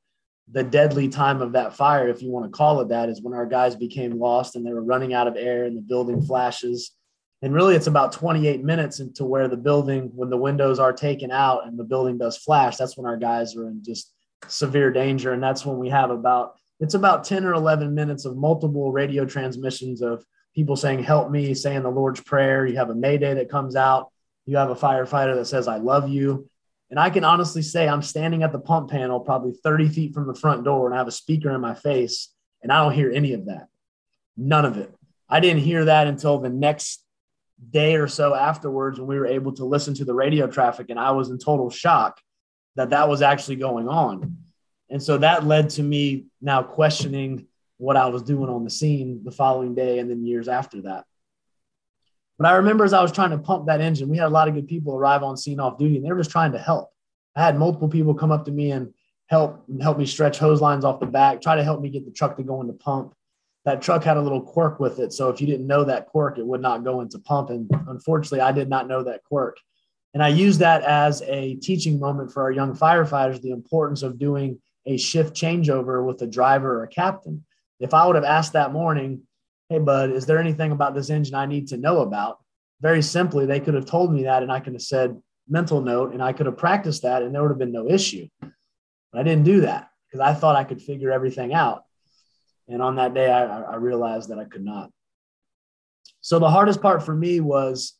[0.52, 3.34] the deadly time of that fire, if you want to call it that, is when
[3.34, 6.92] our guys became lost and they were running out of air and the building flashes.
[7.46, 11.30] And really, it's about 28 minutes into where the building, when the windows are taken
[11.30, 14.12] out and the building does flash, that's when our guys are in just
[14.48, 15.32] severe danger.
[15.32, 19.26] And that's when we have about, it's about 10 or 11 minutes of multiple radio
[19.26, 22.66] transmissions of people saying, Help me, saying the Lord's Prayer.
[22.66, 24.12] You have a Mayday that comes out.
[24.48, 26.50] You have a firefighter that says, I love you.
[26.90, 30.26] And I can honestly say I'm standing at the pump panel, probably 30 feet from
[30.26, 33.12] the front door, and I have a speaker in my face, and I don't hear
[33.12, 33.68] any of that.
[34.36, 34.92] None of it.
[35.30, 37.05] I didn't hear that until the next
[37.72, 41.00] day or so afterwards when we were able to listen to the radio traffic, and
[41.00, 42.20] I was in total shock
[42.76, 44.38] that that was actually going on.
[44.90, 49.22] And so that led to me now questioning what I was doing on the scene
[49.24, 51.06] the following day and then years after that.
[52.38, 54.48] But I remember as I was trying to pump that engine, we had a lot
[54.48, 56.90] of good people arrive on scene off duty, and they were just trying to help.
[57.36, 58.94] I had multiple people come up to me and
[59.28, 62.12] help help me stretch hose lines off the back, try to help me get the
[62.12, 63.14] truck to go in the pump.
[63.66, 66.38] That truck had a little quirk with it, so if you didn't know that quirk,
[66.38, 67.50] it would not go into pump.
[67.50, 69.58] And unfortunately, I did not know that quirk.
[70.14, 74.20] And I use that as a teaching moment for our young firefighters the importance of
[74.20, 77.44] doing a shift changeover with a driver or a captain.
[77.80, 79.24] If I would have asked that morning,
[79.70, 82.38] hey, bud, is there anything about this engine I need to know about?
[82.82, 86.14] Very simply, they could have told me that, and I could have said mental note,
[86.14, 88.28] and I could have practiced that, and there would have been no issue.
[88.42, 91.85] But I didn't do that because I thought I could figure everything out.
[92.68, 94.90] And on that day, I, I realized that I could not.
[96.22, 97.94] So the hardest part for me was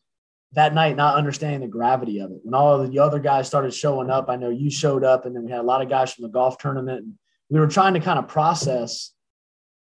[0.54, 2.40] that night not understanding the gravity of it.
[2.44, 5.46] When all the other guys started showing up, I know you showed up, and then
[5.46, 7.04] we had a lot of guys from the golf tournament.
[7.04, 7.14] And
[7.50, 9.12] we were trying to kind of process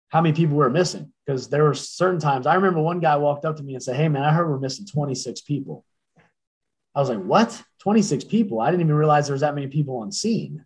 [0.08, 2.46] how many people we were missing because there were certain times.
[2.46, 4.58] I remember one guy walked up to me and said, Hey, man, I heard we're
[4.58, 5.84] missing 26 people.
[6.94, 7.62] I was like, What?
[7.80, 8.60] 26 people?
[8.60, 10.64] I didn't even realize there was that many people on scene.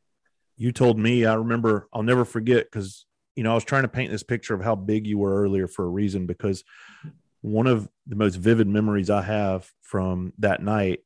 [0.57, 3.07] You told me, I remember, I'll never forget because,
[3.38, 5.68] you know, I was trying to paint this picture of how big you were earlier
[5.68, 6.64] for a reason because
[7.40, 11.05] one of the most vivid memories I have from that night,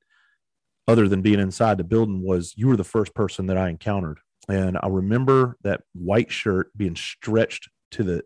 [0.88, 4.18] other than being inside the building, was you were the first person that I encountered.
[4.48, 8.24] And I remember that white shirt being stretched to the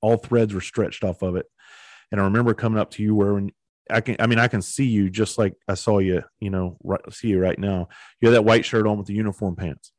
[0.00, 1.46] all threads were stretched off of it.
[2.12, 3.42] And I remember coming up to you where
[3.90, 6.76] I can, I mean, I can see you just like I saw you, you know,
[6.84, 7.88] right, see you right now.
[8.20, 9.90] You had that white shirt on with the uniform pants.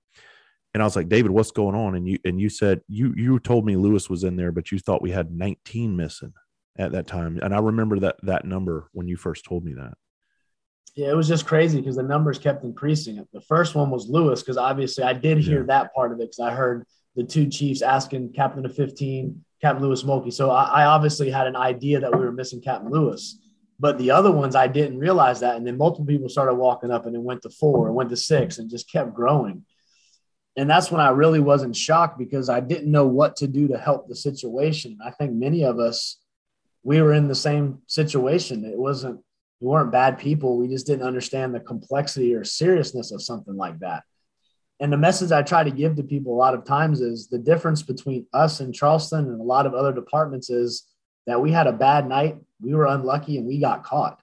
[0.73, 1.95] And I was like, David, what's going on?
[1.95, 4.79] And you, and you said, you, you told me Louis was in there, but you
[4.79, 6.33] thought we had 19 missing
[6.77, 7.39] at that time.
[7.41, 9.93] And I remember that, that number when you first told me that.
[10.95, 13.25] Yeah, it was just crazy because the numbers kept increasing.
[13.31, 15.67] The first one was Louis, because obviously I did hear yeah.
[15.67, 19.83] that part of it because I heard the two chiefs asking Captain of 15, Captain
[19.83, 20.33] Louis Mulkey.
[20.33, 23.39] So I, I, obviously had an idea that we were missing Captain Louis.
[23.79, 25.55] But the other ones, I didn't realize that.
[25.55, 28.17] And then multiple people started walking up and it went to four and went to
[28.17, 29.63] six and just kept growing.
[30.59, 33.77] And that's when I really wasn't shocked because I didn't know what to do to
[33.77, 34.97] help the situation.
[35.03, 36.17] I think many of us,
[36.83, 38.65] we were in the same situation.
[38.65, 39.21] It wasn't,
[39.59, 40.57] we weren't bad people.
[40.57, 44.03] We just didn't understand the complexity or seriousness of something like that
[44.79, 47.37] and the message I try to give to people a lot of times is the
[47.37, 50.87] difference between us and Charleston and a lot of other departments is
[51.27, 54.21] that we had a bad night, we were unlucky, and we got caught.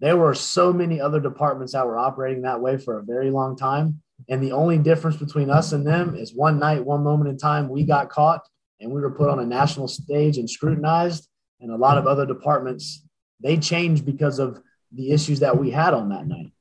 [0.00, 3.56] There were so many other departments that were operating that way for a very long
[3.56, 4.01] time.
[4.28, 7.68] And the only difference between us and them is one night, one moment in time,
[7.68, 8.46] we got caught
[8.80, 11.28] and we were put on a national stage and scrutinized.
[11.60, 13.04] And a lot of other departments,
[13.40, 14.60] they changed because of
[14.92, 16.52] the issues that we had on that night.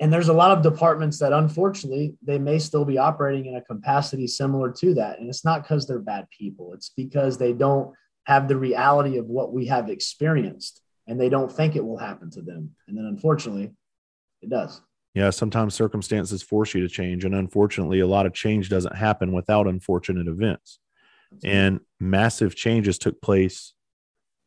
[0.00, 3.62] And there's a lot of departments that unfortunately they may still be operating in a
[3.62, 5.18] capacity similar to that.
[5.18, 6.72] And it's not because they're bad people.
[6.74, 7.92] It's because they don't
[8.24, 12.30] have the reality of what we have experienced and they don't think it will happen
[12.30, 12.76] to them.
[12.86, 13.72] And then unfortunately
[14.40, 14.80] it does
[15.18, 19.32] yeah sometimes circumstances force you to change and unfortunately a lot of change doesn't happen
[19.32, 20.78] without unfortunate events.
[21.44, 23.74] And massive changes took place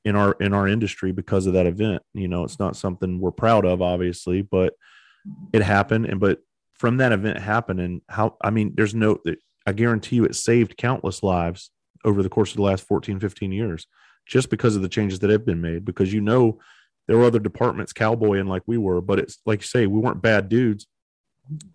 [0.04, 2.02] in our in our industry because of that event.
[2.14, 4.74] You know it's not something we're proud of obviously but
[5.54, 6.40] it happened and but
[6.74, 9.20] from that event happening how i mean there's no
[9.68, 11.70] i guarantee you it saved countless lives
[12.04, 13.86] over the course of the last 14 15 years
[14.26, 16.60] just because of the changes that have been made because you know
[17.08, 20.22] there were other departments cowboying like we were but it's like you say we weren't
[20.22, 20.88] bad dudes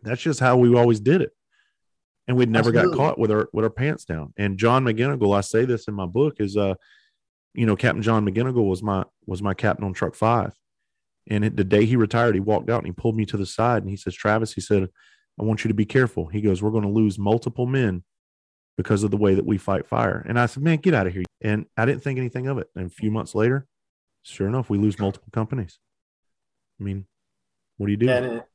[0.03, 1.33] that's just how we always did it
[2.29, 2.97] and we'd never Absolutely.
[2.97, 5.95] got caught with our with our pants down and john mcginigal i say this in
[5.95, 6.75] my book is uh
[7.55, 10.53] you know captain john mcginigal was my was my captain on truck five
[11.29, 13.83] and the day he retired, he walked out and he pulled me to the side
[13.83, 14.89] and he says, Travis, he said,
[15.41, 16.27] I want you to be careful.
[16.27, 18.05] He goes, We're going to lose multiple men
[18.77, 20.25] because of the way that we fight fire.
[20.29, 21.25] And I said, man, get out of here.
[21.41, 22.69] And I didn't think anything of it.
[22.77, 23.67] And a few months later,
[24.27, 25.79] sure enough, we lose multiple companies.
[26.81, 27.07] I mean,
[27.77, 28.09] what do you do?
[28.09, 28.47] And it,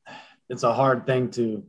[0.48, 1.64] it's a hard thing to,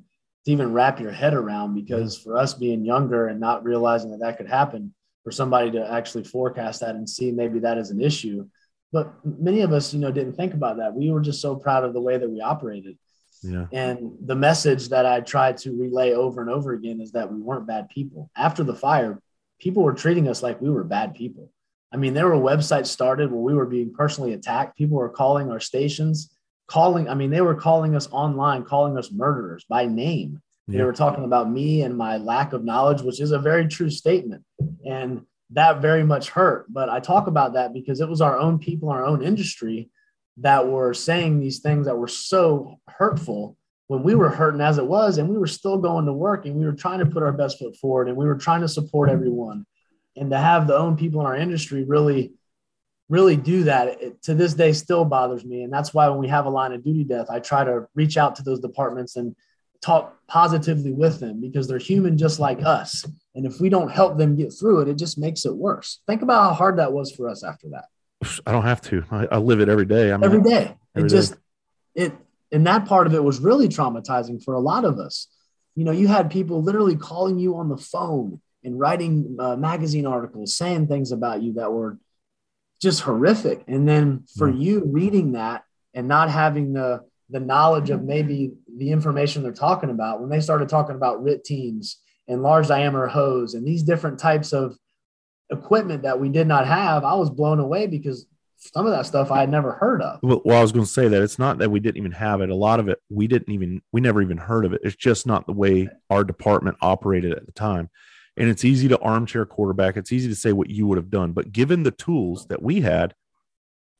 [0.46, 4.20] to even wrap your head around because for us being younger and not realizing that
[4.20, 8.02] that could happen, for somebody to actually forecast that and see maybe that is an
[8.02, 8.46] issue.
[8.92, 10.94] But many of us, you know, didn't think about that.
[10.94, 12.98] We were just so proud of the way that we operated.
[13.42, 13.66] Yeah.
[13.72, 17.40] And the message that I tried to relay over and over again is that we
[17.40, 18.30] weren't bad people.
[18.38, 19.20] After the fire,
[19.60, 21.52] people were treating us like we were bad people.
[21.94, 24.78] I mean, there were websites started where we were being personally attacked.
[24.78, 26.36] People were calling our stations,
[26.68, 30.42] calling, I mean, they were calling us online, calling us murderers by name.
[30.68, 30.80] Yeah.
[30.80, 33.92] They were talking about me and my lack of knowledge, which is a very true
[33.92, 34.44] statement.
[34.84, 36.66] And that very much hurt.
[36.68, 39.92] But I talk about that because it was our own people, our own industry
[40.38, 43.56] that were saying these things that were so hurtful
[43.88, 46.56] when we were hurting as it was and we were still going to work and
[46.56, 49.12] we were trying to put our best foot forward and we were trying to support
[49.12, 49.64] everyone
[50.16, 52.34] and to have the own people in our industry really
[53.10, 56.28] really do that it, to this day still bothers me and that's why when we
[56.28, 59.36] have a line of duty death i try to reach out to those departments and
[59.82, 64.18] talk positively with them because they're human just like us and if we don't help
[64.18, 67.12] them get through it it just makes it worse think about how hard that was
[67.12, 67.86] for us after that
[68.46, 69.04] I don't have to.
[69.12, 70.12] I, I live it every day.
[70.12, 70.76] I mean, every day.
[70.96, 71.16] Every it day.
[71.16, 71.36] just
[71.96, 72.14] it
[72.52, 75.28] and that part of it was really traumatizing for a lot of us.
[75.76, 80.06] You know, you had people literally calling you on the phone and writing uh, magazine
[80.06, 81.98] articles saying things about you that were
[82.82, 83.64] just horrific.
[83.68, 84.62] And then for mm.
[84.62, 89.90] you reading that and not having the the knowledge of maybe the information they're talking
[89.90, 94.20] about when they started talking about RIT teams and large diameter hose and these different
[94.20, 94.78] types of
[95.50, 99.32] equipment that we did not have, I was blown away because some of that stuff
[99.32, 100.20] I had never heard of.
[100.22, 102.42] Well, well, I was going to say that it's not that we didn't even have
[102.42, 102.50] it.
[102.50, 104.82] A lot of it we didn't even we never even heard of it.
[104.84, 107.90] It's just not the way our department operated at the time.
[108.36, 109.96] And it's easy to armchair quarterback.
[109.96, 112.82] It's easy to say what you would have done, but given the tools that we
[112.82, 113.14] had,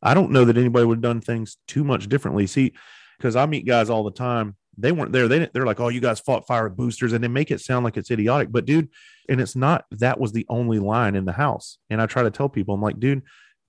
[0.02, 2.48] I don't know that anybody would have done things too much differently.
[2.48, 2.74] See,
[3.18, 5.28] because I meet guys all the time they weren't there.
[5.28, 7.84] They they're like, oh, you guys fought fire with boosters, and they make it sound
[7.84, 8.52] like it's idiotic.
[8.52, 8.90] But dude,
[9.30, 9.86] and it's not.
[9.92, 11.78] That was the only line in the house.
[11.90, 13.22] And I try to tell people, I'm like, dude,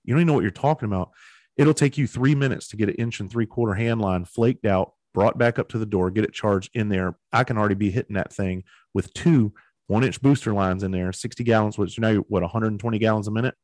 [0.03, 1.11] you don't even know what you're talking about.
[1.57, 4.65] It'll take you three minutes to get an inch and three quarter hand line flaked
[4.65, 7.17] out, brought back up to the door, get it charged in there.
[7.31, 9.53] I can already be hitting that thing with two
[9.87, 13.55] one inch booster lines in there, 60 gallons, which now what 120 gallons a minute.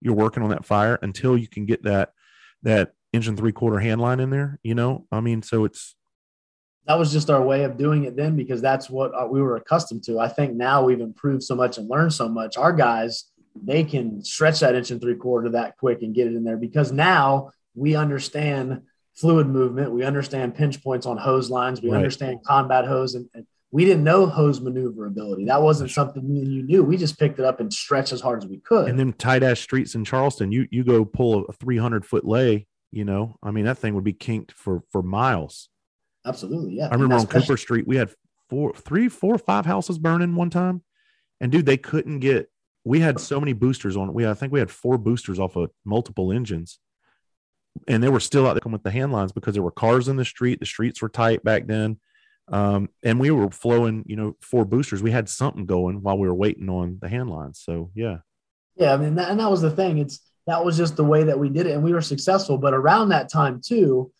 [0.00, 2.10] You're working on that fire until you can get that
[2.62, 4.58] that inch and three quarter hand line in there.
[4.62, 5.94] You know, I mean, so it's
[6.86, 9.56] that was just our way of doing it then because that's what uh, we were
[9.56, 10.20] accustomed to.
[10.20, 12.56] I think now we've improved so much and learned so much.
[12.56, 13.24] Our guys,
[13.60, 16.56] they can stretch that inch and three quarter that quick and get it in there
[16.56, 18.82] because now we understand
[19.14, 19.92] fluid movement.
[19.92, 21.82] We understand pinch points on hose lines.
[21.82, 21.96] We right.
[21.96, 23.14] understand combat hose.
[23.14, 25.44] And, and, we didn't know hose maneuverability.
[25.44, 26.82] That wasn't something me and you knew.
[26.82, 28.88] We just picked it up and stretched as hard as we could.
[28.88, 32.66] And then tight ass streets in Charleston, you you go pull a 300 foot lay,
[32.90, 35.68] you know, I mean, that thing would be kinked for for miles.
[36.24, 36.76] Absolutely.
[36.78, 36.88] Yeah.
[36.88, 38.08] I remember on Cooper Street, we had
[38.48, 40.82] four, three, four, five houses burning one time.
[41.42, 42.50] And dude, they couldn't get,
[42.82, 44.14] we had so many boosters on it.
[44.14, 46.78] We, I think we had four boosters off of multiple engines.
[47.86, 50.16] And they were still out there with the hand lines because there were cars in
[50.16, 50.60] the street.
[50.60, 51.98] The streets were tight back then.
[52.48, 55.02] Um, and we were flowing, you know, four boosters.
[55.02, 57.60] We had something going while we were waiting on the hand lines.
[57.60, 58.18] So, yeah.
[58.76, 58.94] Yeah.
[58.94, 59.98] I mean, that, and that was the thing.
[59.98, 61.72] It's, that was just the way that we did it.
[61.72, 62.56] And we were successful.
[62.56, 64.12] But around that time, too,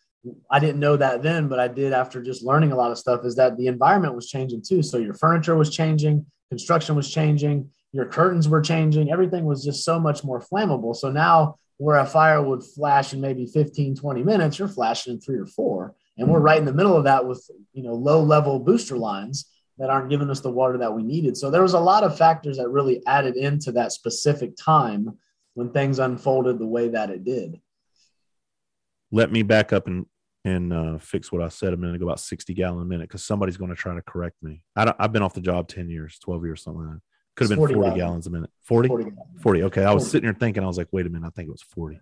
[0.49, 3.23] I didn't know that then, but I did after just learning a lot of stuff
[3.23, 4.83] is that the environment was changing too.
[4.83, 9.83] So your furniture was changing, construction was changing, your curtains were changing, everything was just
[9.83, 10.95] so much more flammable.
[10.95, 15.21] So now where a fire would flash in maybe 15, 20 minutes, you're flashing in
[15.21, 15.95] three or four.
[16.17, 19.45] And we're right in the middle of that with, you know, low level booster lines
[19.77, 21.37] that aren't giving us the water that we needed.
[21.37, 25.17] So there was a lot of factors that really added into that specific time
[25.53, 27.61] when things unfolded the way that it did
[29.11, 30.05] let me back up and
[30.45, 33.25] and uh, fix what I said a minute ago about 60 gallon a minute because
[33.25, 34.61] somebody's going to try to correct me.
[34.77, 37.01] I have been off the job 10 years, 12 years, something like that.
[37.35, 38.27] Could have been 40, 40 gallons.
[38.27, 38.49] a minute.
[38.63, 38.87] 40?
[38.87, 39.11] 40,
[39.41, 39.63] 40.
[39.63, 39.83] Okay.
[39.83, 40.11] I was 40.
[40.11, 41.99] sitting here thinking, I was like, wait a minute, I think it was 40.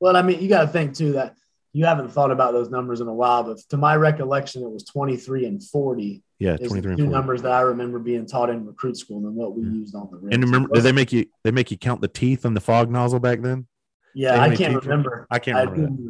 [0.00, 1.36] Well, I mean, you got to think too that
[1.78, 4.82] you haven't thought about those numbers in a while, but to my recollection, it was
[4.82, 6.24] 23 and 40.
[6.40, 7.12] Yeah, 23 and 40.
[7.12, 9.70] numbers that I remember being taught in recruit school and what we yeah.
[9.70, 10.32] used on the rim.
[10.32, 12.90] And remember, did they make you they make you count the teeth on the fog
[12.90, 13.68] nozzle back then?
[14.12, 15.28] Yeah, I can't remember.
[15.30, 16.02] I can't remember.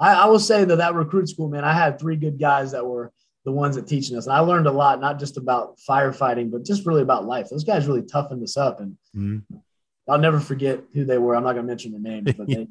[0.00, 0.18] I that.
[0.18, 2.84] I, I will say that that recruit school, man, I had three good guys that
[2.84, 3.12] were
[3.44, 4.26] the ones that teaching us.
[4.26, 7.50] And I learned a lot, not just about firefighting, but just really about life.
[7.50, 8.80] Those guys really toughened us up.
[8.80, 9.58] And mm-hmm.
[10.08, 11.36] I'll never forget who they were.
[11.36, 12.66] I'm not going to mention their names, but they,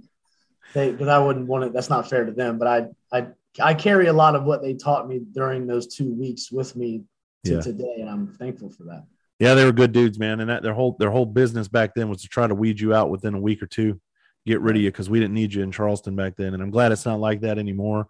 [0.74, 1.74] they, because I wouldn't want it.
[1.74, 2.58] That's not fair to them.
[2.58, 3.28] But I, I,
[3.60, 7.04] I carry a lot of what they taught me during those two weeks with me
[7.46, 7.62] to yeah.
[7.62, 7.98] today.
[8.00, 9.06] And I'm thankful for that.
[9.40, 10.40] Yeah, they were good dudes, man.
[10.40, 12.94] And that their whole their whole business back then was to try to weed you
[12.94, 14.00] out within a week or two,
[14.46, 16.54] get rid of you because we didn't need you in Charleston back then.
[16.54, 18.08] And I'm glad it's not like that anymore.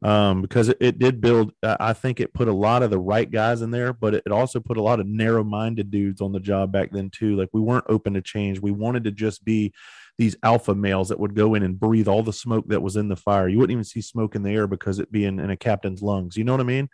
[0.00, 3.28] Um, because it, it did build, I think it put a lot of the right
[3.28, 6.38] guys in there, but it also put a lot of narrow minded dudes on the
[6.38, 7.34] job back then, too.
[7.34, 8.60] Like we weren't open to change.
[8.60, 9.72] We wanted to just be
[10.18, 13.08] these alpha males that would go in and breathe all the smoke that was in
[13.08, 13.48] the fire.
[13.48, 16.36] You wouldn't even see smoke in the air because it being in a captain's lungs.
[16.36, 16.88] You know what I mean?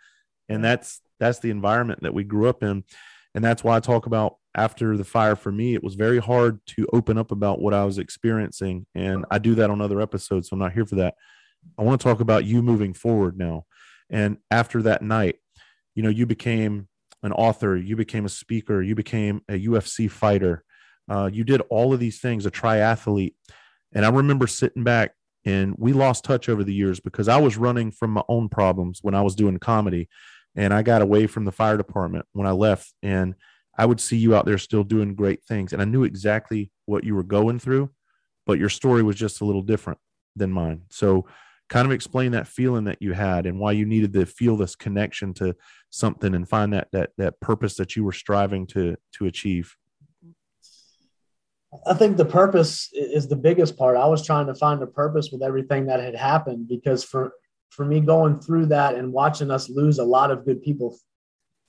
[0.47, 2.83] And that's that's the environment that we grew up in.
[3.33, 6.59] And that's why I talk about after the fire for me, it was very hard
[6.67, 8.85] to open up about what I was experiencing.
[8.95, 11.15] And I do that on other episodes, so I'm not here for that.
[11.77, 13.65] I want to talk about you moving forward now.
[14.09, 15.37] And after that night,
[15.95, 16.87] you know, you became
[17.23, 20.63] an author, you became a speaker, you became a UFC fighter,
[21.09, 23.33] uh, you did all of these things, a triathlete.
[23.93, 25.13] And I remember sitting back
[25.45, 28.99] and we lost touch over the years because I was running from my own problems
[29.01, 30.09] when I was doing comedy
[30.55, 32.93] and I got away from the fire department when I left.
[33.03, 33.35] And
[33.77, 35.73] I would see you out there still doing great things.
[35.73, 37.91] And I knew exactly what you were going through,
[38.45, 39.99] but your story was just a little different
[40.35, 40.83] than mine.
[40.89, 41.25] So,
[41.67, 44.75] kind of explain that feeling that you had and why you needed to feel this
[44.75, 45.55] connection to
[45.89, 49.75] something and find that that that purpose that you were striving to to achieve
[51.85, 53.97] I think the purpose is the biggest part.
[53.97, 57.33] I was trying to find a purpose with everything that had happened because for
[57.69, 60.97] for me going through that and watching us lose a lot of good people,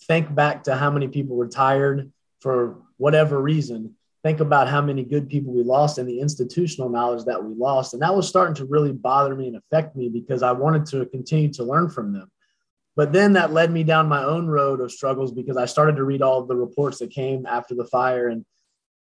[0.06, 3.94] think back to how many people retired for whatever reason.
[4.22, 7.92] Think about how many good people we lost and the institutional knowledge that we lost.
[7.92, 11.06] And that was starting to really bother me and affect me because I wanted to
[11.06, 12.30] continue to learn from them.
[12.94, 16.04] But then that led me down my own road of struggles because I started to
[16.04, 18.44] read all the reports that came after the fire and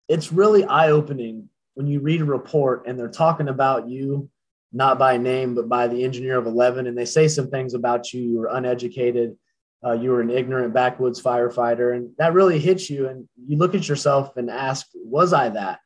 [0.09, 4.31] it's really eye opening when you read a report and they're talking about you,
[4.73, 6.87] not by name, but by the engineer of 11.
[6.87, 8.23] And they say some things about you.
[8.23, 9.37] You were uneducated.
[9.85, 11.95] Uh, you were an ignorant backwoods firefighter.
[11.95, 13.09] And that really hits you.
[13.09, 15.81] And you look at yourself and ask, was I that?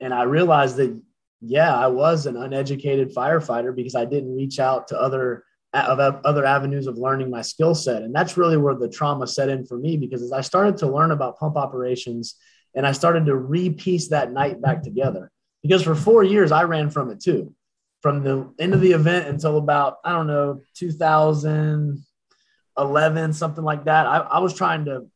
[0.00, 1.00] And I realized that,
[1.40, 5.44] yeah, I was an uneducated firefighter because I didn't reach out to other
[5.74, 8.02] of other avenues of learning my skill set.
[8.02, 10.86] And that's really where the trauma set in for me because as I started to
[10.86, 12.36] learn about pump operations
[12.76, 16.90] and I started to repiece that night back together because for four years I ran
[16.90, 17.54] from it too.
[18.02, 24.06] From the end of the event until about, I don't know, 2011, something like that.
[24.06, 25.06] I, I was trying to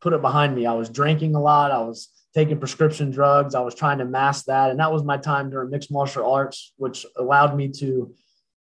[0.00, 0.66] put it behind me.
[0.66, 1.70] I was drinking a lot.
[1.72, 3.54] I was taking prescription drugs.
[3.54, 4.70] I was trying to mask that.
[4.70, 8.14] And that was my time during mixed martial arts, which allowed me to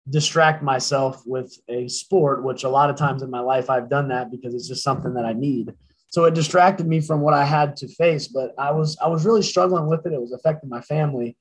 [0.10, 4.08] distract myself with a sport, which a lot of times in my life I've done
[4.10, 5.74] that because it's just something that I need
[6.16, 8.30] so it distracted me from what I had to face.
[8.30, 10.14] But I was I was really struggling with it.
[10.14, 11.36] It was affecting my family,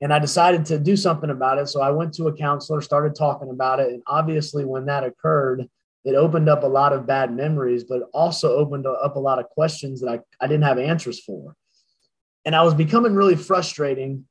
[0.00, 1.66] and I decided to do something about it.
[1.66, 5.68] So I went to a counselor, started talking about it, and obviously when that occurred,
[6.04, 9.48] it opened up a lot of bad memories, but also opened up a lot of
[9.48, 11.56] questions that I, I didn't have answers for.
[12.44, 14.26] And I was becoming really frustrating,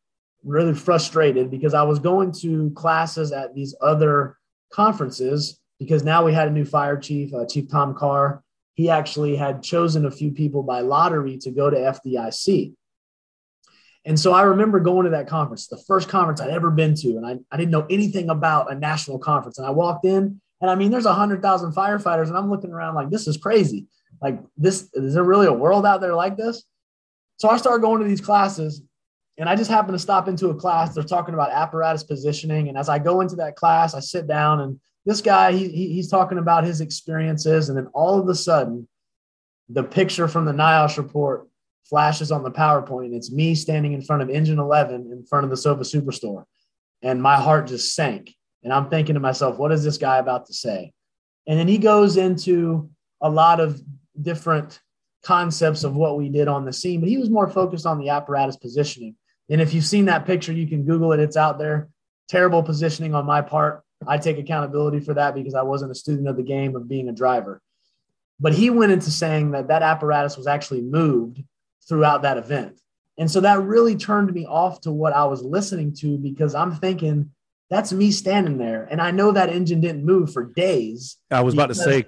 [0.45, 4.38] really frustrated because I was going to classes at these other
[4.72, 8.45] conferences because now we had a new fire chief, uh, Chief Tom Carr,
[8.78, 12.73] he actually had chosen a few people by lottery to go to FDIC.
[14.05, 17.17] And so I remember going to that conference, the first conference I'd ever been to,
[17.17, 19.57] and I, I didn't know anything about a national conference.
[19.57, 23.09] And I walked in, and I mean, there's 100,000 firefighters, and I'm looking around like,
[23.09, 23.88] this is crazy.
[24.21, 26.63] Like, this is there really a world out there like this?
[27.38, 28.84] So I started going to these classes,
[29.39, 30.93] and I just happened to stop into a class.
[30.93, 32.69] They're talking about apparatus positioning.
[32.69, 35.93] And as I go into that class, I sit down and this guy he, he,
[35.93, 38.88] he's talking about his experiences and then all of a sudden
[39.70, 41.47] the picture from the NIOSH report
[41.89, 45.49] flashes on the PowerPoint it's me standing in front of engine 11 in front of
[45.49, 46.43] the Sofa Superstore
[47.01, 50.47] and my heart just sank and I'm thinking to myself what is this guy about
[50.47, 50.91] to say?
[51.47, 52.89] And then he goes into
[53.22, 53.82] a lot of
[54.22, 54.82] different
[55.24, 58.10] concepts of what we did on the scene but he was more focused on the
[58.10, 59.16] apparatus positioning.
[59.49, 61.22] And if you've seen that picture you can google it.
[61.22, 61.88] It's out there.
[62.28, 66.28] Terrible positioning on my part I take accountability for that because I wasn't a student
[66.28, 67.62] of the game of being a driver.
[68.39, 71.43] But he went into saying that that apparatus was actually moved
[71.88, 72.80] throughout that event.
[73.18, 76.76] And so that really turned me off to what I was listening to because I'm
[76.76, 77.32] thinking
[77.70, 78.88] that's me standing there.
[78.89, 81.18] And I know that engine didn't move for days.
[81.32, 82.06] I was about to say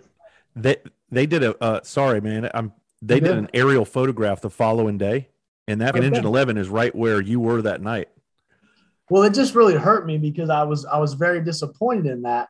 [0.55, 0.77] they
[1.09, 5.29] they did a uh, sorry man, I'm they did an aerial photograph the following day
[5.69, 6.05] and that okay.
[6.05, 8.09] engine 11 is right where you were that night.
[9.09, 12.49] Well, it just really hurt me because I was I was very disappointed in that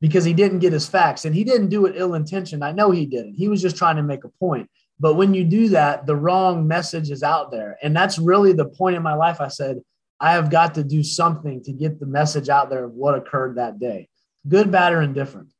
[0.00, 2.64] because he didn't get his facts and he didn't do it ill intentioned.
[2.64, 3.34] I know he didn't.
[3.34, 4.68] He was just trying to make a point.
[5.00, 7.78] But when you do that, the wrong message is out there.
[7.82, 9.40] And that's really the point in my life.
[9.40, 9.80] I said,
[10.20, 13.56] I have got to do something to get the message out there of what occurred
[13.56, 14.08] that day,
[14.48, 15.52] good, bad, or indifferent.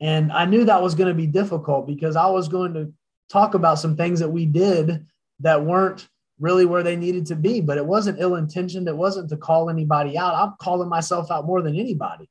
[0.00, 2.92] And I knew that was going to be difficult because I was going to
[3.30, 5.06] talk about some things that we did
[5.40, 6.08] that weren't
[6.40, 7.60] really where they needed to be.
[7.60, 8.88] But it wasn't ill intentioned.
[8.88, 10.34] It wasn't to call anybody out.
[10.34, 12.28] I'm calling myself out more than anybody.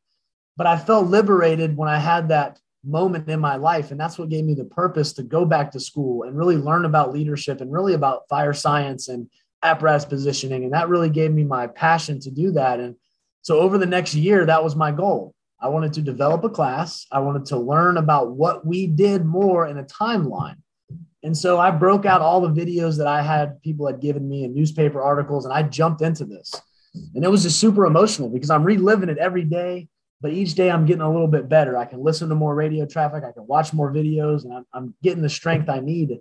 [0.58, 3.92] But I felt liberated when I had that moment in my life.
[3.92, 6.86] And that's what gave me the purpose to go back to school and really learn
[6.86, 9.30] about leadership and really about fire science and
[9.64, 10.64] apparatus positioning.
[10.64, 12.80] And that really gave me my passion to do that.
[12.80, 12.96] And
[13.42, 15.34] so over the next year, that was my goal.
[15.62, 17.06] I wanted to develop a class.
[17.12, 20.58] I wanted to learn about what we did more in a timeline.
[21.24, 24.46] And so I broke out all the videos that I had people had given me
[24.46, 26.54] and newspaper articles, and I jumped into this.
[27.14, 29.90] And it was just super emotional because I'm reliving it every day
[30.22, 31.78] but each day I'm getting a little bit better.
[31.78, 34.94] I can listen to more radio traffic, I can watch more videos, and I'm, I'm
[35.02, 36.20] getting the strength I need.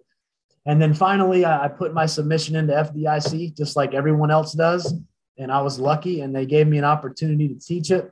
[0.66, 4.94] And then finally, I, I put my submission into FDIC just like everyone else does.
[5.36, 8.10] And I was lucky, and they gave me an opportunity to teach it.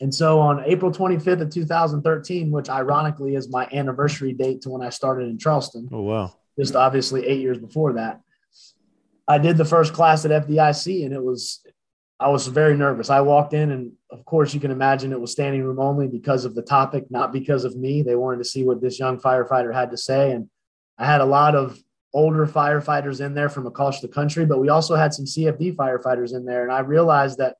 [0.00, 4.82] And so on April 25th of 2013, which ironically is my anniversary date to when
[4.82, 5.88] I started in Charleston.
[5.92, 6.36] Oh, wow.
[6.58, 8.20] Just obviously eight years before that.
[9.26, 11.64] I did the first class at FDIC, and it was
[12.20, 13.10] I was very nervous.
[13.10, 16.44] I walked in, and of course, you can imagine it was standing room only because
[16.44, 18.02] of the topic, not because of me.
[18.02, 20.30] They wanted to see what this young firefighter had to say.
[20.30, 20.48] And
[20.96, 21.78] I had a lot of
[22.12, 26.34] older firefighters in there from across the country, but we also had some CFD firefighters
[26.34, 26.62] in there.
[26.62, 27.56] And I realized that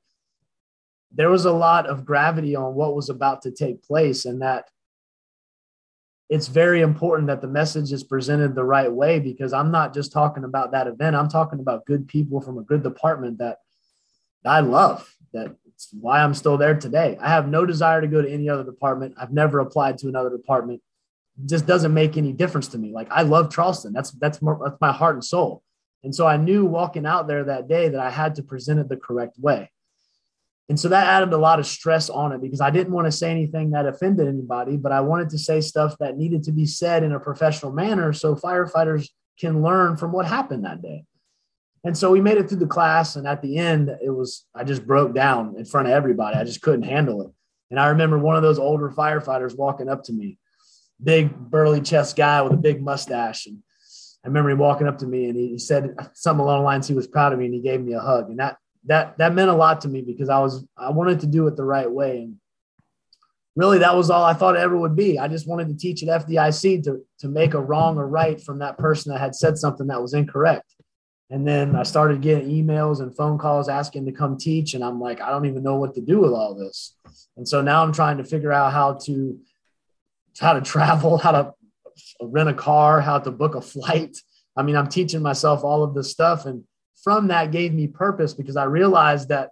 [1.11, 4.69] there was a lot of gravity on what was about to take place, and that
[6.29, 10.11] it's very important that the message is presented the right way because I'm not just
[10.11, 13.59] talking about that event, I'm talking about good people from a good department that
[14.45, 15.11] I love.
[15.33, 17.17] That's why I'm still there today.
[17.21, 19.15] I have no desire to go to any other department.
[19.17, 20.81] I've never applied to another department.
[21.37, 22.91] It just doesn't make any difference to me.
[22.91, 23.93] Like I love Charleston.
[23.93, 25.63] That's that's more, that's my heart and soul.
[26.03, 28.89] And so I knew walking out there that day that I had to present it
[28.89, 29.71] the correct way.
[30.67, 33.11] And so that added a lot of stress on it because I didn't want to
[33.11, 36.65] say anything that offended anybody, but I wanted to say stuff that needed to be
[36.65, 39.09] said in a professional manner so firefighters
[39.39, 41.05] can learn from what happened that day.
[41.83, 43.15] And so we made it through the class.
[43.15, 46.35] And at the end, it was, I just broke down in front of everybody.
[46.35, 47.31] I just couldn't handle it.
[47.69, 50.39] And I remember one of those older firefighters walking up to me,
[51.03, 53.45] big burly chest guy with a big mustache.
[53.45, 53.59] And
[54.23, 56.87] I remember him walking up to me and he, he said something along the lines,
[56.87, 58.29] he was proud of me and he gave me a hug.
[58.31, 61.27] And that, that, that meant a lot to me because I was, I wanted to
[61.27, 62.23] do it the right way.
[62.23, 62.37] And
[63.55, 65.17] really that was all I thought it ever would be.
[65.17, 68.59] I just wanted to teach at FDIC to, to make a wrong or right from
[68.59, 70.75] that person that had said something that was incorrect.
[71.31, 74.75] And then I started getting emails and phone calls asking to come teach.
[74.75, 76.95] And I'm like, I don't even know what to do with all this.
[77.35, 79.39] And so now I'm trying to figure out how to
[80.39, 81.53] how to travel, how to
[82.21, 84.17] rent a car, how to book a flight.
[84.55, 86.45] I mean, I'm teaching myself all of this stuff.
[86.45, 86.63] And
[87.03, 89.51] from that gave me purpose because I realized that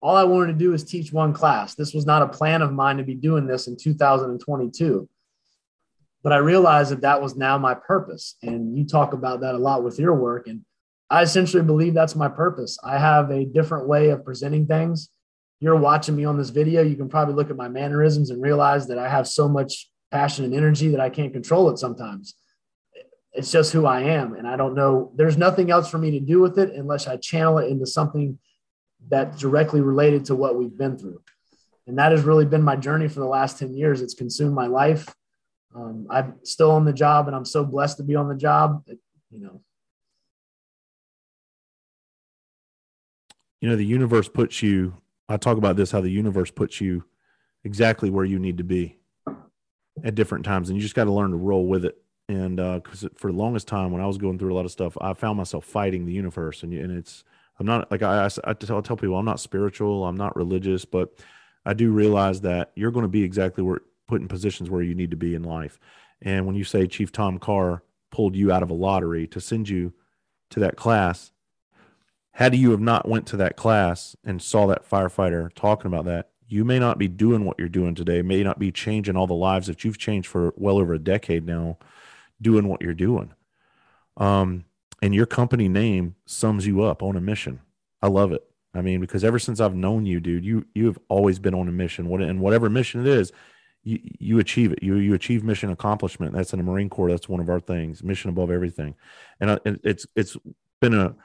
[0.00, 1.74] all I wanted to do is teach one class.
[1.74, 5.08] This was not a plan of mine to be doing this in 2022.
[6.24, 8.36] But I realized that that was now my purpose.
[8.42, 10.48] And you talk about that a lot with your work.
[10.48, 10.64] And
[11.10, 12.78] I essentially believe that's my purpose.
[12.82, 15.08] I have a different way of presenting things.
[15.60, 16.82] You're watching me on this video.
[16.82, 20.44] You can probably look at my mannerisms and realize that I have so much passion
[20.44, 22.34] and energy that I can't control it sometimes.
[23.32, 24.34] It's just who I am.
[24.34, 27.16] And I don't know, there's nothing else for me to do with it unless I
[27.16, 28.38] channel it into something
[29.08, 31.22] that's directly related to what we've been through.
[31.86, 34.02] And that has really been my journey for the last 10 years.
[34.02, 35.12] It's consumed my life.
[35.74, 38.82] Um, I'm still on the job and I'm so blessed to be on the job.
[38.86, 38.98] It,
[39.30, 39.62] you know,
[43.62, 44.94] you know the universe puts you
[45.30, 47.04] i talk about this how the universe puts you
[47.64, 48.98] exactly where you need to be
[50.04, 52.01] at different times and you just got to learn to roll with it
[52.32, 54.70] and because uh, for the longest time when i was going through a lot of
[54.70, 57.24] stuff i found myself fighting the universe and, and it's
[57.58, 60.84] i'm not like I, I, I tell, tell people i'm not spiritual i'm not religious
[60.84, 61.10] but
[61.64, 63.80] i do realize that you're going to be exactly where
[64.12, 65.78] put in positions where you need to be in life.
[66.20, 69.70] And when you say chief tom carr pulled you out of a lottery to send
[69.70, 69.94] you
[70.50, 71.32] to that class
[72.32, 76.28] had you have not went to that class and saw that firefighter talking about that
[76.46, 79.32] you may not be doing what you're doing today may not be changing all the
[79.32, 81.78] lives that you've changed for well over a decade now
[82.42, 83.32] doing what you're doing
[84.18, 84.64] um,
[85.00, 87.60] and your company name sums you up on a mission
[88.02, 90.98] i love it i mean because ever since i've known you dude you you have
[91.08, 93.32] always been on a mission what and whatever mission it is
[93.84, 94.80] you, you achieve it.
[94.80, 96.32] You you achieve mission accomplishment.
[96.32, 97.10] That's in the Marine Corps.
[97.10, 98.04] That's one of our things.
[98.04, 98.94] Mission above everything,
[99.40, 100.36] and it's it's
[100.80, 101.16] been a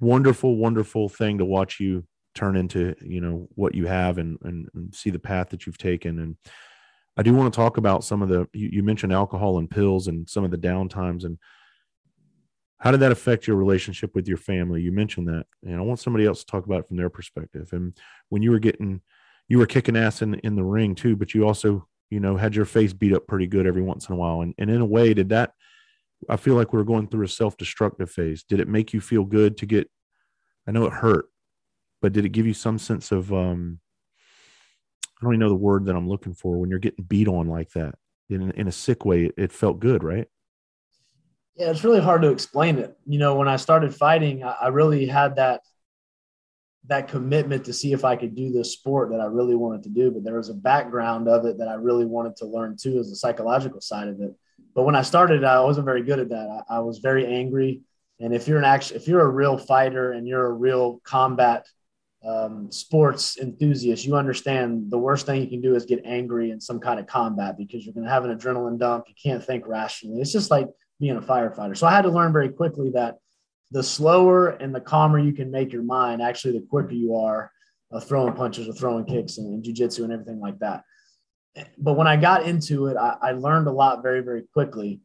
[0.00, 2.04] wonderful, wonderful thing to watch you
[2.34, 5.78] turn into, you know, what you have and, and, and see the path that you've
[5.78, 6.18] taken.
[6.18, 6.36] And
[7.16, 10.08] I do want to talk about some of the, you, you mentioned alcohol and pills
[10.08, 11.38] and some of the downtimes and
[12.78, 14.82] how did that affect your relationship with your family?
[14.82, 17.72] You mentioned that, and I want somebody else to talk about it from their perspective.
[17.72, 17.96] And
[18.28, 19.00] when you were getting,
[19.48, 22.54] you were kicking ass in, in the ring too, but you also, you know, had
[22.54, 24.42] your face beat up pretty good every once in a while.
[24.42, 25.52] And, and in a way, did that,
[26.28, 28.44] I feel like we are going through a self destructive phase.
[28.44, 29.88] Did it make you feel good to get?
[30.66, 31.26] I know it hurt,
[32.02, 33.32] but did it give you some sense of?
[33.32, 33.80] um
[35.24, 37.70] don't even know the word that I'm looking for when you're getting beat on like
[37.72, 37.96] that
[38.28, 39.26] in in a sick way.
[39.26, 40.26] It, it felt good, right?
[41.56, 42.96] Yeah, it's really hard to explain it.
[43.06, 45.62] You know, when I started fighting, I, I really had that
[46.86, 49.88] that commitment to see if I could do this sport that I really wanted to
[49.88, 50.10] do.
[50.10, 53.10] But there was a background of it that I really wanted to learn too, as
[53.10, 54.34] the psychological side of it.
[54.74, 56.64] But when I started, I wasn't very good at that.
[56.68, 57.82] I, I was very angry.
[58.20, 61.66] And if you're an action, if you're a real fighter and you're a real combat
[62.26, 66.60] um, sports enthusiast, you understand the worst thing you can do is get angry in
[66.60, 69.04] some kind of combat because you're going to have an adrenaline dump.
[69.08, 70.20] You can't think rationally.
[70.20, 70.68] It's just like
[71.00, 71.76] being a firefighter.
[71.76, 73.16] So I had to learn very quickly that
[73.70, 77.50] the slower and the calmer you can make your mind, actually, the quicker you are
[77.92, 80.82] uh, throwing punches or throwing kicks and, and jujitsu and everything like that.
[81.78, 85.00] But when I got into it, I, I learned a lot very, very quickly.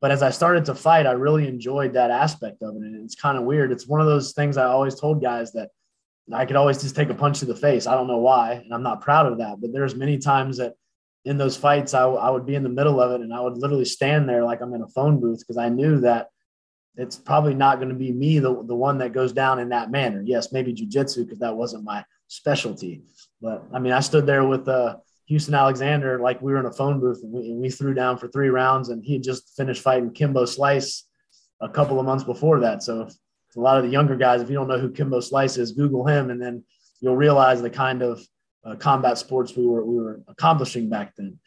[0.00, 2.82] But as I started to fight, I really enjoyed that aspect of it.
[2.82, 3.72] And it's kind of weird.
[3.72, 5.70] It's one of those things I always told guys that
[6.32, 7.86] I could always just take a punch to the face.
[7.86, 9.60] I don't know why, and I'm not proud of that.
[9.60, 10.74] But there's many times that
[11.24, 13.56] in those fights, I, I would be in the middle of it and I would
[13.56, 16.30] literally stand there like I'm in a phone booth because I knew that
[16.96, 19.90] it's probably not going to be me, the, the one that goes down in that
[19.90, 20.22] manner.
[20.24, 23.02] Yes, maybe jujitsu because that wasn't my specialty.
[23.40, 24.96] But I mean, I stood there with uh,
[25.26, 28.18] Houston Alexander like we were in a phone booth and we, and we threw down
[28.18, 31.04] for three rounds and he had just finished fighting Kimbo Slice
[31.60, 32.82] a couple of months before that.
[32.82, 33.08] So
[33.56, 36.06] a lot of the younger guys, if you don't know who Kimbo Slice is, Google
[36.06, 36.64] him and then
[37.00, 38.20] you'll realize the kind of
[38.64, 41.38] uh, combat sports we were we were accomplishing back then.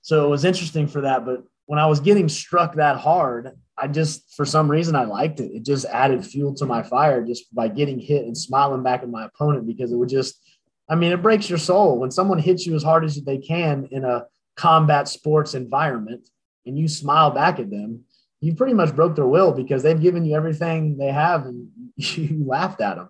[0.00, 1.24] So it was interesting for that.
[1.24, 5.40] But when I was getting struck that hard, I just for some reason I liked
[5.40, 5.52] it.
[5.52, 9.10] It just added fuel to my fire just by getting hit and smiling back at
[9.10, 10.40] my opponent because it would just
[10.88, 13.88] I mean it breaks your soul when someone hits you as hard as they can
[13.90, 16.28] in a combat sports environment
[16.66, 18.04] and you smile back at them
[18.42, 22.44] you pretty much broke their will because they've given you everything they have and you
[22.46, 23.08] laughed at them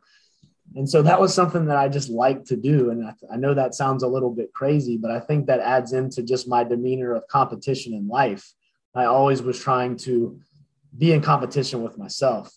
[0.74, 2.90] and so that was something that I just like to do.
[2.90, 5.92] And I, I, know that sounds a little bit crazy, but I think that adds
[5.92, 8.52] into just my demeanor of competition in life.
[8.94, 10.40] I always was trying to
[10.96, 12.54] be in competition with myself.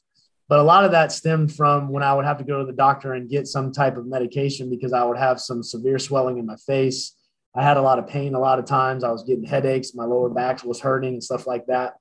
[0.47, 2.73] But a lot of that stemmed from when I would have to go to the
[2.73, 6.45] doctor and get some type of medication because I would have some severe swelling in
[6.45, 7.15] my face.
[7.55, 9.03] I had a lot of pain a lot of times.
[9.03, 11.95] I was getting headaches, my lower back was hurting and stuff like that.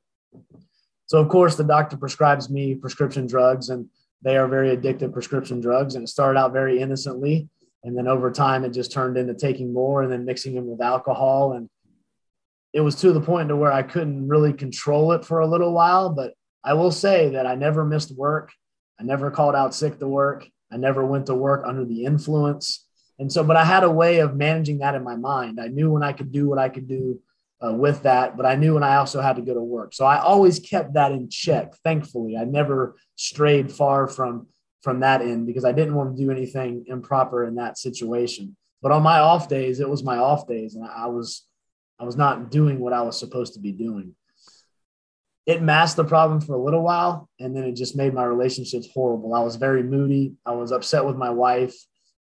[1.07, 3.68] So, of course, the doctor prescribes me prescription drugs.
[3.68, 3.89] And
[4.22, 5.95] they are very addictive prescription drugs.
[5.95, 7.49] And it started out very innocently.
[7.82, 10.80] And then over time, it just turned into taking more and then mixing them with
[10.80, 11.53] alcohol.
[11.53, 11.68] And
[12.72, 15.72] it was to the point to where I couldn't really control it for a little
[15.72, 16.11] while.
[16.11, 16.32] But
[16.64, 18.53] I will say that I never missed work.
[18.99, 20.49] I never called out sick to work.
[20.72, 22.87] I never went to work under the influence.
[23.18, 25.61] And so, but I had a way of managing that in my mind.
[25.61, 27.20] I knew when I could do what I could do
[27.65, 29.95] uh, with that, but I knew when I also had to go to work.
[29.95, 31.75] So I always kept that in check.
[31.85, 34.49] Thankfully, I never strayed far from
[34.83, 38.55] from that end because I didn't want to do anything improper in that situation.
[38.83, 41.47] But on my off days, it was my off days, and I was
[41.99, 44.15] I was not doing what I was supposed to be doing.
[45.47, 48.89] It masked the problem for a little while, and then it just made my relationships
[48.93, 49.35] horrible.
[49.35, 50.35] I was very moody.
[50.45, 51.75] I was upset with my wife.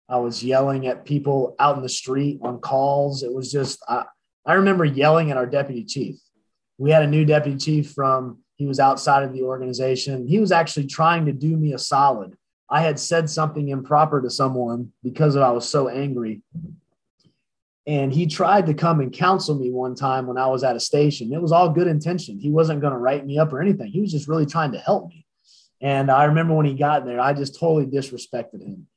[0.10, 3.24] I was yelling at people out in the street on calls.
[3.24, 4.06] It was just I,
[4.46, 6.16] I remember yelling at our deputy chief.
[6.78, 10.28] We had a new deputy chief from, he was outside of the organization.
[10.28, 12.36] He was actually trying to do me a solid.
[12.70, 16.42] I had said something improper to someone because I was so angry.
[17.86, 20.80] And he tried to come and counsel me one time when I was at a
[20.80, 21.34] station.
[21.34, 22.40] It was all good intention.
[22.40, 23.92] He wasn't going to write me up or anything.
[23.92, 25.26] He was just really trying to help me.
[25.82, 28.88] And I remember when he got there, I just totally disrespected him.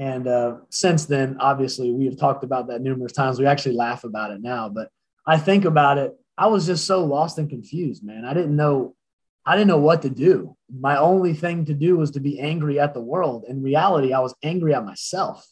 [0.00, 3.38] And uh, since then, obviously, we have talked about that numerous times.
[3.38, 4.88] We actually laugh about it now, but
[5.26, 6.14] I think about it.
[6.38, 8.24] I was just so lost and confused, man.
[8.24, 8.96] I didn't know,
[9.44, 10.56] I didn't know what to do.
[10.74, 13.44] My only thing to do was to be angry at the world.
[13.46, 15.46] In reality, I was angry at myself.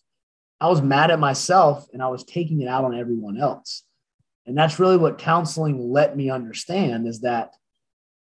[0.63, 3.85] I was mad at myself, and I was taking it out on everyone else.
[4.47, 7.51] And that's really what counseling let me understand is that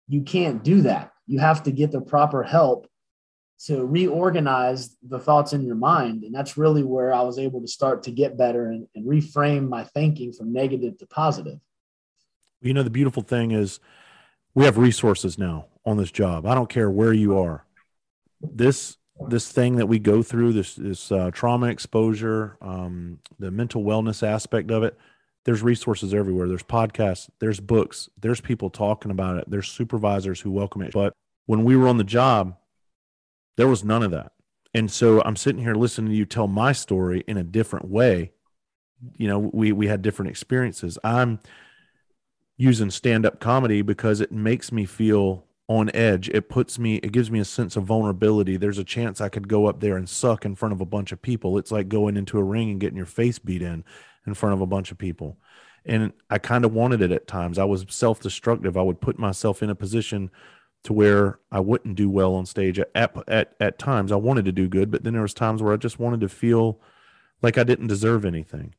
[0.06, 1.12] you can't do that.
[1.26, 2.89] You have to get the proper help
[3.66, 6.24] to reorganize the thoughts in your mind.
[6.24, 9.68] And that's really where I was able to start to get better and, and reframe
[9.68, 11.58] my thinking from negative to positive.
[12.62, 13.80] You know, the beautiful thing is
[14.54, 16.46] we have resources now on this job.
[16.46, 17.64] I don't care where you are.
[18.40, 18.96] This
[19.28, 24.26] this thing that we go through, this this uh, trauma exposure, um, the mental wellness
[24.26, 24.96] aspect of it.
[25.44, 26.48] There's resources everywhere.
[26.48, 27.28] There's podcasts.
[27.38, 28.08] There's books.
[28.18, 29.44] There's people talking about it.
[29.48, 30.92] There's supervisors who welcome it.
[30.92, 31.12] But
[31.46, 32.56] when we were on the job,
[33.60, 34.32] there was none of that.
[34.72, 38.32] And so I'm sitting here listening to you tell my story in a different way.
[39.18, 40.98] You know, we we had different experiences.
[41.04, 41.40] I'm
[42.56, 46.28] using stand up comedy because it makes me feel on edge.
[46.30, 48.56] It puts me, it gives me a sense of vulnerability.
[48.56, 51.12] There's a chance I could go up there and suck in front of a bunch
[51.12, 51.58] of people.
[51.58, 53.84] It's like going into a ring and getting your face beat in
[54.26, 55.38] in front of a bunch of people.
[55.84, 57.58] And I kind of wanted it at times.
[57.58, 58.76] I was self destructive.
[58.76, 60.30] I would put myself in a position
[60.84, 62.90] to where I wouldn't do well on stage at,
[63.28, 64.12] at, at times.
[64.12, 66.28] I wanted to do good, but then there was times where I just wanted to
[66.28, 66.80] feel
[67.42, 68.74] like I didn't deserve anything,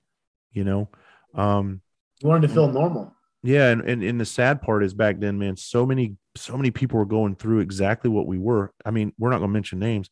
[0.51, 0.89] you know?
[1.35, 1.81] Um,
[2.21, 3.13] you wanted to feel normal.
[3.43, 3.69] Yeah.
[3.69, 6.99] And, and, and the sad part is back then, man, so many, so many people
[6.99, 8.73] were going through exactly what we were.
[8.85, 10.09] I mean, we're not going to mention names,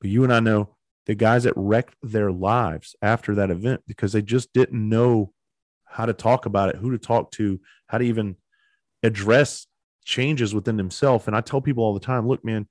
[0.00, 0.76] but you and I know
[1.06, 5.32] the guys that wrecked their lives after that event because they just didn't know
[5.84, 8.36] how to talk about it, who to talk to, how to even
[9.02, 9.66] address
[10.10, 11.26] changes within themselves.
[11.26, 12.66] And I tell people all the time, look, man,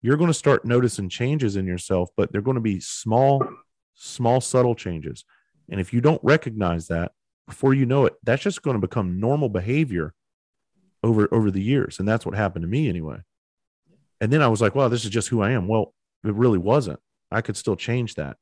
[0.00, 3.44] you're going to start noticing changes in yourself, but they're going to be small,
[3.94, 5.24] small, subtle changes.
[5.68, 7.12] And if you don't recognize that
[7.48, 10.14] before you know it, that's just going to become normal behavior
[11.02, 11.98] over over the years.
[11.98, 13.18] And that's what happened to me anyway.
[14.20, 15.66] And then I was like, well, this is just who I am.
[15.66, 17.00] Well, it really wasn't.
[17.30, 18.36] I could still change that.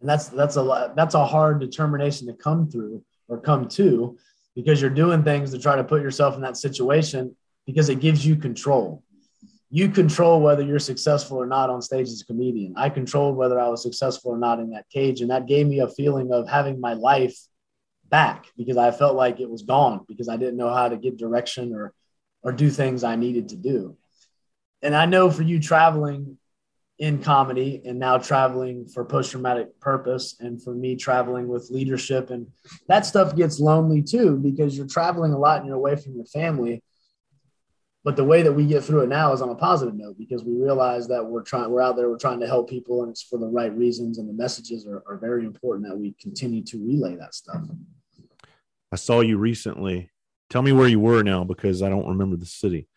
[0.00, 4.16] And that's that's a that's a hard determination to come through or come to
[4.58, 8.26] because you're doing things to try to put yourself in that situation because it gives
[8.26, 9.04] you control.
[9.70, 12.74] You control whether you're successful or not on stage as a comedian.
[12.76, 15.20] I controlled whether I was successful or not in that cage.
[15.20, 17.38] And that gave me a feeling of having my life
[18.08, 21.18] back because I felt like it was gone because I didn't know how to get
[21.18, 21.94] direction or
[22.42, 23.96] or do things I needed to do.
[24.82, 26.37] And I know for you traveling
[26.98, 32.30] in comedy and now traveling for post traumatic purpose and for me traveling with leadership.
[32.30, 32.48] And
[32.88, 36.24] that stuff gets lonely too because you're traveling a lot and you're away from your
[36.24, 36.82] family.
[38.02, 40.42] But the way that we get through it now is on a positive note because
[40.42, 43.22] we realize that we're trying we're out there we're trying to help people and it's
[43.22, 46.78] for the right reasons and the messages are, are very important that we continue to
[46.78, 47.60] relay that stuff.
[48.90, 50.10] I saw you recently.
[50.48, 52.88] Tell me where you were now because i don't remember the city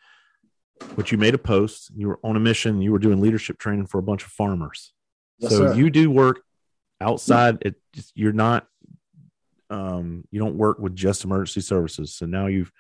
[0.95, 1.91] but you made a post.
[1.95, 2.82] You were on a mission.
[2.82, 4.93] You were doing leadership training for a bunch of farmers.
[5.39, 5.73] Yes, so sir.
[5.73, 6.41] you do work
[6.99, 7.57] outside.
[7.61, 7.75] It
[8.13, 8.67] you're not.
[9.69, 12.13] Um, you don't work with just emergency services.
[12.13, 12.71] So now you've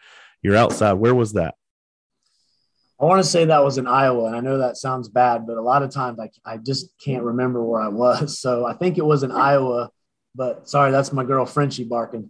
[0.41, 0.93] you're outside.
[0.93, 1.55] Where was that?
[2.99, 5.57] I want to say that was in Iowa, and I know that sounds bad, but
[5.57, 8.39] a lot of times I, I just can't remember where I was.
[8.41, 9.89] So I think it was in Iowa,
[10.35, 12.29] but sorry, that's my girl Frenchie barking.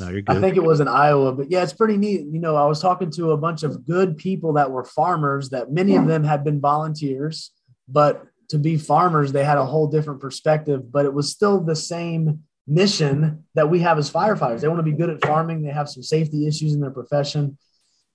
[0.00, 0.36] No, you're good.
[0.36, 2.22] I think it was in Iowa, but yeah, it's pretty neat.
[2.22, 5.70] You know, I was talking to a bunch of good people that were farmers that
[5.70, 7.52] many of them had been volunteers,
[7.86, 11.76] but to be farmers, they had a whole different perspective, but it was still the
[11.76, 14.60] same mission that we have as firefighters.
[14.60, 15.62] They want to be good at farming.
[15.62, 17.58] They have some safety issues in their profession.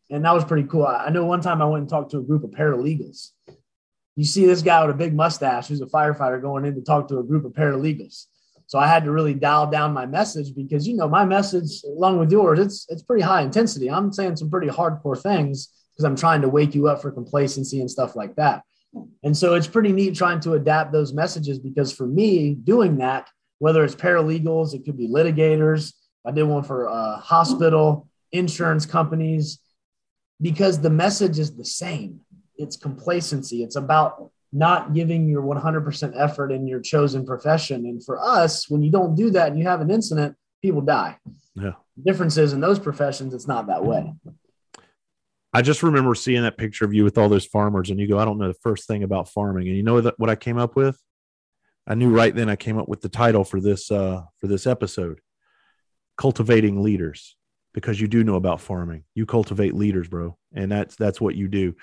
[0.10, 0.86] And that was pretty cool.
[0.86, 3.32] I know one time I went and talked to a group of paralegals.
[4.16, 7.08] You see this guy with a big mustache who's a firefighter going in to talk
[7.10, 8.26] to a group of paralegals.
[8.68, 12.20] So I had to really dial down my message because you know my message, along
[12.20, 13.90] with yours, it's it's pretty high intensity.
[13.90, 17.80] I'm saying some pretty hardcore things because I'm trying to wake you up for complacency
[17.80, 18.64] and stuff like that.
[19.24, 23.30] And so it's pretty neat trying to adapt those messages because for me, doing that,
[23.60, 25.94] whether it's paralegals, it could be litigators.
[26.26, 29.60] I did one for a hospital, insurance companies,
[30.42, 32.22] because the message is the same.
[32.58, 33.64] It's complacency.
[33.64, 37.86] It's about not giving your 100% effort in your chosen profession.
[37.86, 41.18] And for us, when you don't do that and you have an incident, people die.
[41.56, 41.74] Yeah.
[42.02, 44.14] Differences in those professions, it's not that way.
[45.54, 48.18] I just remember seeing that picture of you with all those farmers, and you go,
[48.18, 49.68] I don't know the first thing about farming.
[49.68, 50.98] And you know what I came up with?
[51.88, 54.68] I knew right then I came up with the title for this uh, for this
[54.68, 55.20] episode,
[56.18, 57.38] cultivating leaders,
[57.74, 59.04] because you do know about farming.
[59.14, 61.76] You cultivate leaders, bro, and that's that's what you do.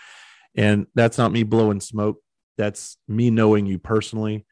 [0.54, 2.18] And that's not me blowing smoke
[2.56, 4.46] that's me knowing you personally,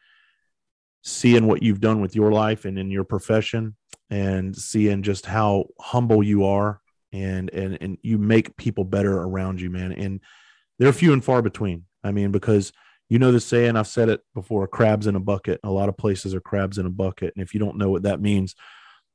[1.02, 3.76] seeing what you've done with your life and in your profession,
[4.08, 6.80] and seeing just how humble you are,
[7.12, 9.92] and and and you make people better around you, man.
[9.92, 10.20] And
[10.78, 11.84] they're few and far between.
[12.02, 12.72] I mean, because
[13.08, 15.60] you know the saying I've said it before: crabs in a bucket.
[15.64, 18.04] A lot of places are crabs in a bucket, and if you don't know what
[18.04, 18.54] that means,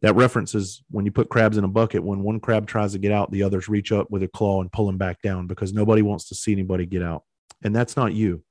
[0.01, 2.03] that references when you put crabs in a bucket.
[2.03, 4.71] When one crab tries to get out, the others reach up with a claw and
[4.71, 7.23] pull him back down because nobody wants to see anybody get out,
[7.63, 8.43] and that's not you.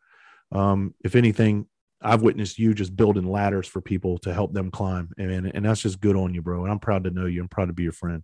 [0.52, 1.66] Um, if anything,
[2.00, 5.80] I've witnessed you just building ladders for people to help them climb, and and that's
[5.80, 6.62] just good on you, bro.
[6.62, 7.40] And I'm proud to know you.
[7.40, 8.22] I'm proud to be your friend.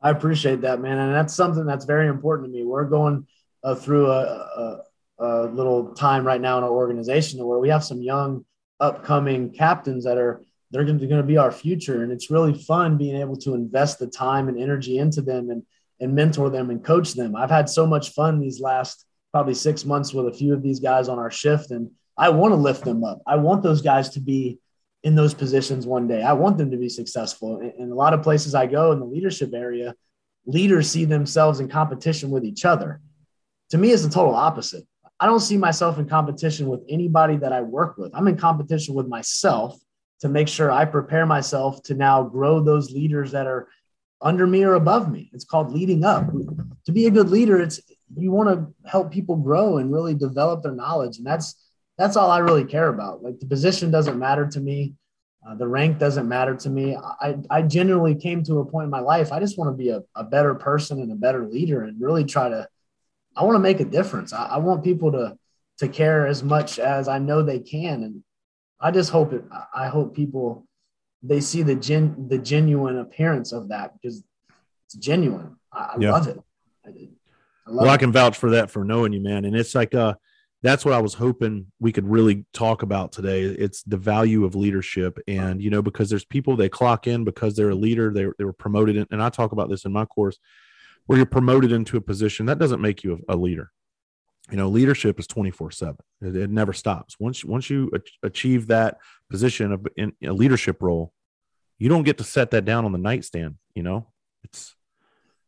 [0.00, 2.64] I appreciate that, man, and that's something that's very important to me.
[2.64, 3.26] We're going
[3.64, 4.78] uh, through a, a,
[5.18, 8.44] a little time right now in our organization where we have some young,
[8.80, 13.16] upcoming captains that are they're going to be our future, and it's really fun being
[13.16, 15.62] able to invest the time and energy into them and
[16.00, 17.34] and mentor them and coach them.
[17.34, 20.80] I've had so much fun these last probably six months with a few of these
[20.80, 21.70] guys on our shift.
[21.70, 23.22] And I want to lift them up.
[23.26, 24.58] I want those guys to be
[25.02, 26.22] in those positions one day.
[26.22, 27.60] I want them to be successful.
[27.60, 29.94] In, a lot of places I go in the leadership area,
[30.46, 33.00] leaders see themselves in competition with each other.
[33.70, 34.84] To me, it's the total opposite.
[35.20, 38.12] I don't see myself in competition with anybody that I work with.
[38.14, 39.78] I'm in competition with myself
[40.20, 43.68] to make sure I prepare myself to now grow those leaders that are
[44.20, 45.30] under me or above me.
[45.32, 46.26] It's called leading up.
[46.86, 47.80] To be a good leader, it's
[48.16, 51.54] you want to help people grow and really develop their knowledge, and that's
[51.98, 53.22] that's all I really care about.
[53.22, 54.94] Like the position doesn't matter to me.
[55.46, 56.96] Uh, the rank doesn't matter to me.
[56.96, 59.32] I, I genuinely came to a point in my life.
[59.32, 62.24] I just want to be a, a better person and a better leader and really
[62.24, 62.68] try to,
[63.36, 64.32] I want to make a difference.
[64.32, 65.36] I, I want people to,
[65.78, 68.02] to care as much as I know they can.
[68.02, 68.24] And
[68.80, 69.44] I just hope it,
[69.74, 70.66] I hope people,
[71.22, 74.22] they see the gen, the genuine appearance of that because
[74.86, 75.56] it's genuine.
[75.72, 76.12] I, I yeah.
[76.12, 76.38] love it.
[77.68, 77.90] I, well, it.
[77.90, 79.44] I can vouch for that for knowing you, man.
[79.44, 80.14] And it's like, uh,
[80.62, 83.42] that's what I was hoping we could really talk about today.
[83.42, 85.18] It's the value of leadership.
[85.28, 88.44] And, you know, because there's people they clock in because they're a leader, they, they
[88.44, 88.96] were promoted.
[88.96, 90.38] In, and I talk about this in my course
[91.06, 93.70] where you're promoted into a position that doesn't make you a, a leader.
[94.50, 95.96] You know, leadership is 24 seven.
[96.20, 97.16] It, it, never stops.
[97.20, 97.90] Once, once you
[98.22, 98.98] achieve that
[99.30, 101.12] position of in a leadership role,
[101.78, 103.56] you don't get to set that down on the nightstand.
[103.74, 104.08] You know,
[104.42, 104.74] it's,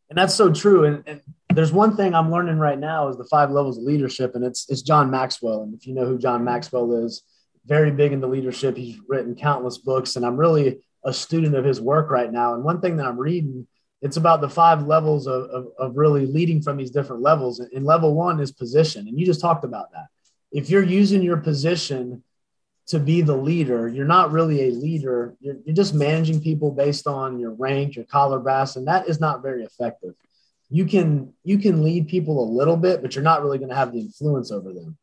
[0.09, 0.85] and that's so true.
[0.85, 1.21] And, and
[1.55, 4.69] there's one thing I'm learning right now is the five levels of leadership, and it's
[4.69, 5.63] it's John Maxwell.
[5.63, 7.23] And if you know who John Maxwell is,
[7.67, 8.77] very big into leadership.
[8.77, 12.55] He's written countless books, and I'm really a student of his work right now.
[12.55, 13.67] And one thing that I'm reading,
[14.03, 17.61] it's about the five levels of, of, of really leading from these different levels.
[17.61, 20.07] And level one is position, and you just talked about that.
[20.53, 22.23] If you're using your position
[22.89, 25.37] to be the leader, you're not really a leader.
[25.41, 29.21] You're, you're just managing people based on your rank, your collar brass, and that is
[29.21, 30.15] not very effective
[30.71, 33.77] you can you can lead people a little bit but you're not really going to
[33.77, 34.97] have the influence over them.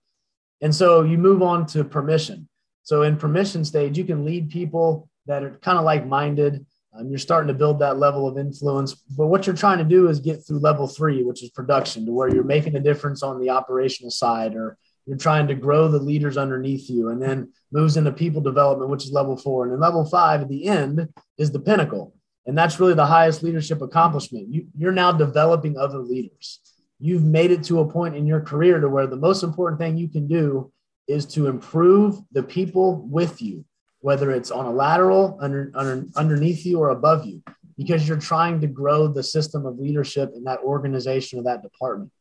[0.62, 2.50] And so you move on to permission.
[2.84, 6.66] So in permission stage you can lead people that are kind of like-minded.
[6.98, 10.08] Um, you're starting to build that level of influence but what you're trying to do
[10.08, 13.40] is get through level three which is production to where you're making a difference on
[13.40, 17.98] the operational side or you're trying to grow the leaders underneath you and then moves
[17.98, 19.64] into people development which is level four.
[19.64, 22.17] And then level five at the end is the pinnacle
[22.48, 24.48] and that's really the highest leadership accomplishment.
[24.50, 26.62] You, you're now developing other leaders.
[27.00, 29.98] You've made it to a point in your career to where the most important thing
[29.98, 30.72] you can do
[31.08, 33.66] is to improve the people with you,
[34.00, 37.44] whether it's on a lateral, under, under, underneath you, or above you,
[37.78, 42.12] because you're trying to grow the system of leadership in that organization or that department.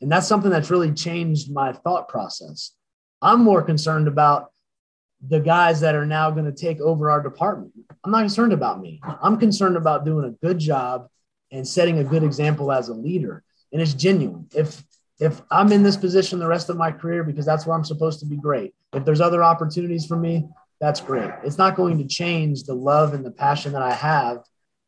[0.00, 2.72] And that's something that's really changed my thought process.
[3.22, 4.50] I'm more concerned about
[5.28, 7.72] the guys that are now going to take over our department.
[8.04, 9.00] I'm not concerned about me.
[9.22, 11.08] I'm concerned about doing a good job
[11.50, 13.42] and setting a good example as a leader.
[13.72, 14.46] And it's genuine.
[14.54, 14.84] If
[15.18, 18.20] if I'm in this position the rest of my career because that's where I'm supposed
[18.20, 18.74] to be great.
[18.92, 20.46] If there's other opportunities for me,
[20.78, 21.30] that's great.
[21.42, 24.44] It's not going to change the love and the passion that I have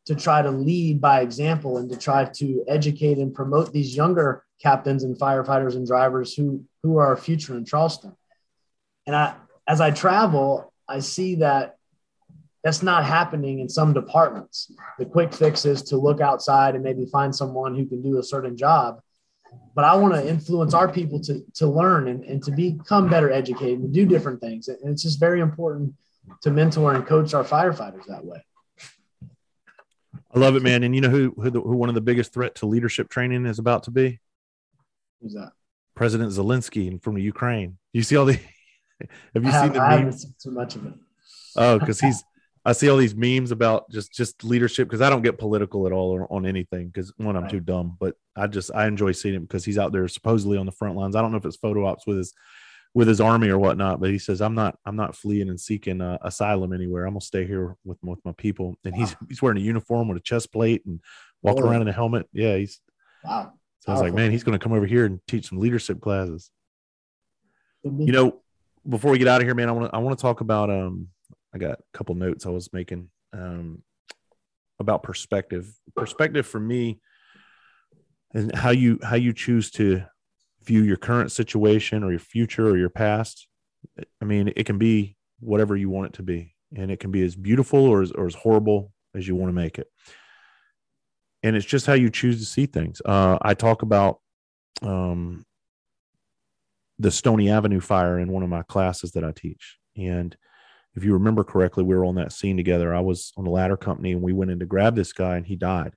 [0.06, 4.44] to try to lead by example and to try to educate and promote these younger
[4.62, 8.14] captains and firefighters and drivers who who are our future in Charleston.
[9.06, 9.34] And I
[9.68, 11.76] as I travel, I see that
[12.64, 14.72] that's not happening in some departments.
[14.98, 18.22] The quick fix is to look outside and maybe find someone who can do a
[18.22, 19.00] certain job.
[19.74, 23.30] But I want to influence our people to, to learn and, and to become better
[23.30, 24.68] educated and do different things.
[24.68, 25.94] And it's just very important
[26.42, 28.42] to mentor and coach our firefighters that way.
[30.34, 30.82] I love it, man.
[30.82, 33.46] And you know who who, the, who one of the biggest threat to leadership training
[33.46, 34.18] is about to be?
[35.22, 35.52] Who's that?
[35.94, 37.78] President Zelensky from the Ukraine.
[37.92, 38.38] You see all the
[39.34, 40.34] Have you I seen have, the memes?
[40.42, 40.94] too much of it.
[41.56, 42.24] Oh, because he's
[42.64, 45.92] I see all these memes about just just leadership because I don't get political at
[45.92, 47.50] all or on anything because one I'm right.
[47.50, 50.66] too dumb, but I just I enjoy seeing him because he's out there supposedly on
[50.66, 51.16] the front lines.
[51.16, 52.34] I don't know if it's photo ops with his
[52.94, 56.00] with his army or whatnot, but he says I'm not I'm not fleeing and seeking
[56.00, 57.06] uh, asylum anywhere.
[57.06, 58.76] I'm gonna stay here with with my people.
[58.84, 59.00] And wow.
[59.00, 61.00] he's he's wearing a uniform with a chest plate and
[61.42, 62.28] walking around in a helmet.
[62.32, 62.80] Yeah, he's
[63.24, 63.52] wow.
[63.80, 66.50] So I was like, man, he's gonna come over here and teach some leadership classes.
[67.84, 68.42] You know,
[68.88, 70.70] before we get out of here, man, I want to I want to talk about
[70.70, 71.08] um
[71.54, 73.82] I got a couple notes I was making um
[74.78, 75.72] about perspective.
[75.96, 77.00] Perspective for me
[78.34, 80.04] and how you how you choose to
[80.62, 83.46] view your current situation or your future or your past.
[84.20, 87.22] I mean, it can be whatever you want it to be, and it can be
[87.24, 89.88] as beautiful or as, or as horrible as you want to make it.
[91.42, 93.00] And it's just how you choose to see things.
[93.04, 94.20] Uh, I talk about
[94.82, 95.46] um,
[96.98, 99.78] the Stony Avenue fire in one of my classes that I teach.
[99.96, 100.36] And
[100.94, 102.94] if you remember correctly, we were on that scene together.
[102.94, 105.46] I was on the ladder company and we went in to grab this guy and
[105.46, 105.94] he died.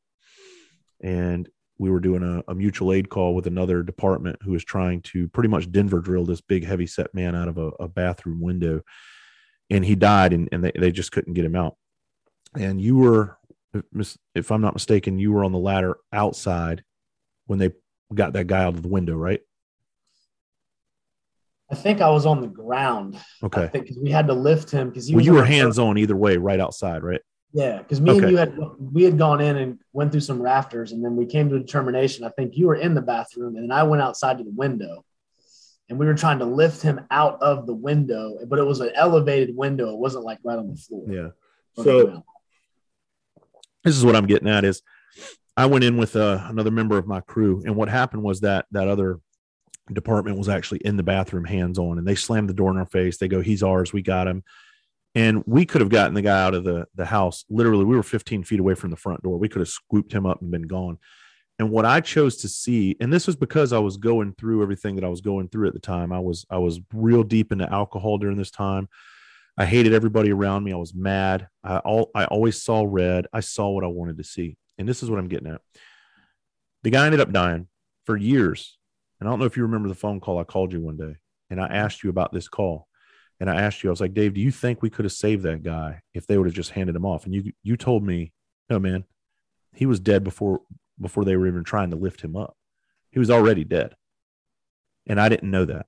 [1.03, 1.49] And
[1.79, 5.27] we were doing a, a, mutual aid call with another department who was trying to
[5.29, 8.83] pretty much Denver drill this big heavy set man out of a, a bathroom window.
[9.71, 11.75] and he died, and, and they, they just couldn't get him out.
[12.55, 13.39] And you were,
[14.35, 16.83] if I'm not mistaken, you were on the ladder outside
[17.47, 17.71] when they
[18.13, 19.41] got that guy out of the window, right?
[21.71, 23.17] I think I was on the ground.
[23.41, 23.69] Okay.
[23.71, 26.59] Because we had to lift him because well, you were hands on either way, right
[26.59, 27.21] outside, right?
[27.53, 28.21] Yeah, because me okay.
[28.21, 31.25] and you had we had gone in and went through some rafters, and then we
[31.25, 32.23] came to a determination.
[32.23, 35.03] I think you were in the bathroom, and then I went outside to the window,
[35.89, 38.91] and we were trying to lift him out of the window, but it was an
[38.95, 39.89] elevated window.
[39.89, 41.05] It wasn't like right on the floor.
[41.09, 41.83] Yeah.
[41.83, 42.23] So
[43.83, 44.81] this is what I'm getting at is
[45.57, 48.65] I went in with uh, another member of my crew, and what happened was that
[48.71, 49.19] that other
[49.91, 52.85] department was actually in the bathroom, hands on, and they slammed the door in our
[52.85, 53.17] face.
[53.17, 53.93] They go, "He's ours.
[53.93, 54.43] We got him."
[55.13, 57.45] And we could have gotten the guy out of the the house.
[57.49, 59.37] Literally, we were 15 feet away from the front door.
[59.37, 60.97] We could have scooped him up and been gone.
[61.59, 64.95] And what I chose to see, and this was because I was going through everything
[64.95, 66.11] that I was going through at the time.
[66.11, 68.89] I was I was real deep into alcohol during this time.
[69.57, 70.73] I hated everybody around me.
[70.73, 71.47] I was mad.
[71.63, 73.27] I all I always saw red.
[73.31, 74.57] I saw what I wanted to see.
[74.77, 75.61] And this is what I'm getting at.
[76.81, 77.67] The guy ended up dying
[78.05, 78.79] for years.
[79.21, 81.15] And I don't know if you remember the phone call I called you one day
[81.51, 81.75] and I mm-hmm.
[81.75, 82.87] asked you about this call.
[83.39, 85.43] And I asked you, I was like, Dave, do you think we could have saved
[85.43, 87.25] that guy if they would have just handed him off?
[87.25, 88.33] And you you told me,
[88.69, 89.05] no, man,
[89.73, 90.61] he was dead before
[90.99, 92.55] before they were even trying to lift him up.
[93.11, 93.95] He was already dead.
[95.07, 95.87] And I didn't know that.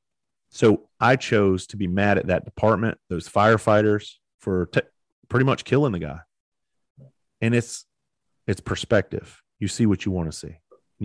[0.49, 4.81] So I chose to be mad at that department, those firefighters for t-
[5.29, 6.19] pretty much killing the guy.
[7.39, 7.85] And it's
[8.47, 9.41] it's perspective.
[9.59, 10.57] You see what you want to see.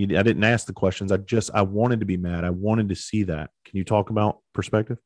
[0.05, 1.13] I didn't ask the questions.
[1.13, 2.45] I just I wanted to be mad.
[2.45, 3.51] I wanted to see that.
[3.65, 4.99] Can you talk about perspective?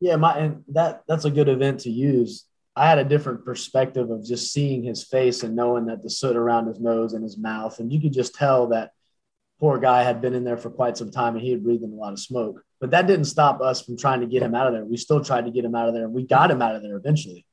[0.00, 2.44] Yeah, my and that that's a good event to use.
[2.76, 6.36] I had a different perspective of just seeing his face and knowing that the soot
[6.36, 8.92] around his nose and his mouth, and you could just tell that
[9.58, 11.90] poor guy had been in there for quite some time and he had breathed in
[11.90, 12.62] a lot of smoke.
[12.80, 14.84] But that didn't stop us from trying to get him out of there.
[14.84, 16.82] We still tried to get him out of there, and we got him out of
[16.82, 17.44] there eventually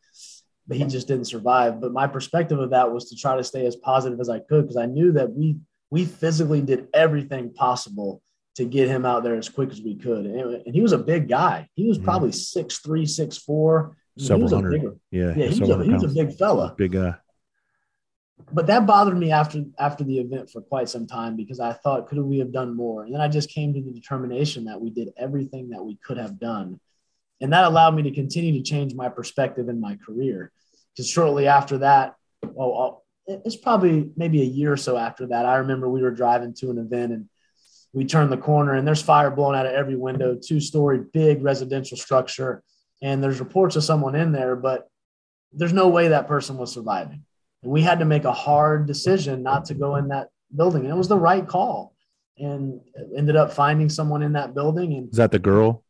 [0.67, 1.79] but he just didn't survive.
[1.79, 4.63] But my perspective of that was to try to stay as positive as I could
[4.63, 5.57] because I knew that we
[5.95, 8.21] we physically did everything possible
[8.55, 10.25] to get him out there as quick as we could.
[10.25, 11.69] And, and he was a big guy.
[11.73, 12.05] He was mm-hmm.
[12.05, 13.95] probably six three, six four.
[14.17, 14.81] Several hundred.
[14.81, 16.73] Bigger, yeah, yeah, he was, a, he was a big fella.
[16.77, 17.15] Big guy.
[18.51, 22.07] But that bothered me after after the event for quite some time because I thought,
[22.07, 23.03] could we have done more?
[23.03, 26.17] And then I just came to the determination that we did everything that we could
[26.17, 26.79] have done
[27.41, 30.51] and that allowed me to continue to change my perspective in my career.
[30.91, 35.57] Because shortly after that, well, it's probably maybe a year or so after that, I
[35.57, 37.29] remember we were driving to an event and
[37.93, 41.43] we turned the corner and there's fire blowing out of every window, two story, big
[41.43, 42.61] residential structure.
[43.01, 44.89] And there's reports of someone in there, but
[45.53, 47.23] there's no way that person was surviving.
[47.63, 50.83] And we had to make a hard decision not to go in that building.
[50.83, 51.93] And it was the right call.
[52.37, 52.81] And
[53.15, 54.93] ended up finding someone in that building.
[54.93, 55.84] And is that the girl?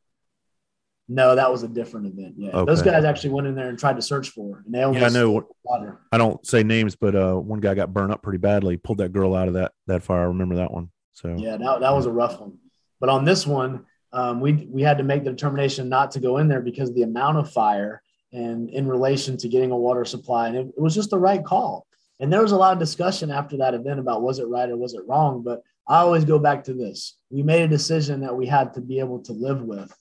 [1.08, 2.34] No, that was a different event.
[2.38, 2.72] Yeah, okay.
[2.72, 5.01] those guys actually went in there and tried to search for her, and they almost
[5.01, 5.47] yeah, I know.
[5.64, 5.99] Water.
[6.12, 8.78] I don't say names, but uh, one guy got burned up pretty badly.
[8.78, 10.22] Pulled that girl out of that that fire.
[10.22, 10.89] I remember that one.
[11.14, 12.58] So yeah, that, that was a rough one.
[12.99, 16.38] But on this one, um, we we had to make the determination not to go
[16.38, 18.01] in there because of the amount of fire
[18.34, 21.43] and in relation to getting a water supply, and it, it was just the right
[21.43, 21.86] call.
[22.20, 24.78] And there was a lot of discussion after that event about was it right or
[24.78, 25.43] was it wrong.
[25.43, 28.82] But I always go back to this: we made a decision that we had to
[28.82, 29.95] be able to live with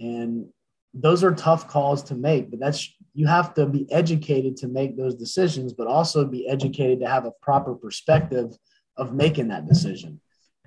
[0.00, 0.46] and
[0.94, 4.96] those are tough calls to make, but that's you have to be educated to make
[4.96, 8.54] those decisions, but also be educated to have a proper perspective
[8.96, 10.20] of making that decision.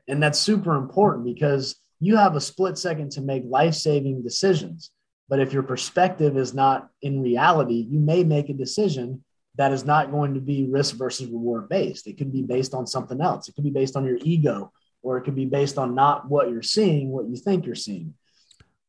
[0.08, 4.92] And that's super important because you have a split second to make life saving decisions.
[5.28, 9.24] But if your perspective is not in reality, you may make a decision
[9.56, 12.08] that is not going to be risk versus reward based.
[12.08, 13.48] It could be based on something else.
[13.48, 14.72] It could be based on your ego,
[15.04, 18.14] or it could be based on not what you're seeing, what you think you're seeing.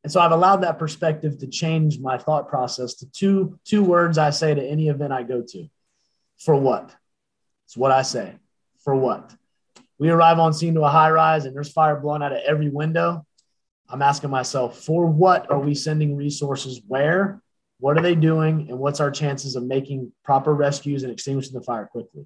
[0.03, 4.17] And so I've allowed that perspective to change my thought process to two, two words
[4.17, 5.67] I say to any event I go to.
[6.39, 6.95] For what?
[7.65, 8.33] It's what I say.
[8.83, 9.35] For what?
[9.99, 12.69] We arrive on scene to a high rise and there's fire blowing out of every
[12.69, 13.25] window.
[13.87, 17.41] I'm asking myself, for what are we sending resources where?
[17.79, 18.69] What are they doing?
[18.69, 22.25] And what's our chances of making proper rescues and extinguishing the fire quickly?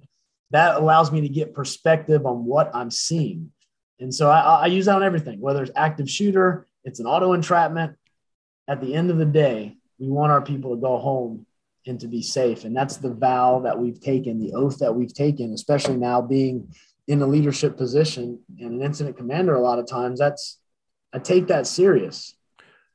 [0.52, 3.52] That allows me to get perspective on what I'm seeing.
[3.98, 7.34] And so I, I use that on everything, whether it's active shooter, it's an auto
[7.34, 7.96] entrapment.
[8.66, 11.44] At the end of the day, we want our people to go home
[11.86, 12.64] and to be safe.
[12.64, 16.72] And that's the vow that we've taken, the oath that we've taken, especially now being
[17.08, 20.58] in a leadership position and an incident commander a lot of times that's
[21.12, 22.36] i take that serious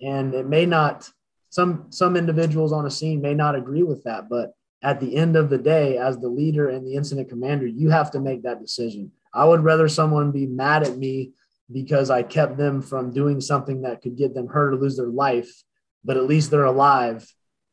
[0.02, 1.10] and it may not
[1.50, 5.36] some some individuals on a scene may not agree with that but at the end
[5.36, 8.60] of the day as the leader and the incident commander you have to make that
[8.60, 11.32] decision i would rather someone be mad at me
[11.72, 15.08] because I kept them from doing something that could get them hurt or lose their
[15.08, 15.64] life,
[16.04, 17.28] but at least they're alive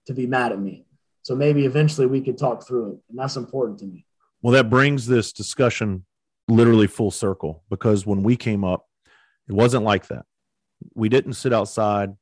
[0.07, 0.87] to be mad at me.
[1.23, 2.99] So maybe eventually we could talk through it.
[3.11, 4.07] And that's important to me.
[4.43, 6.05] Well, that brings this discussion
[6.49, 8.87] literally full circle because when we came up,
[9.49, 10.25] it wasn't like that.
[10.95, 12.15] We didn't sit outside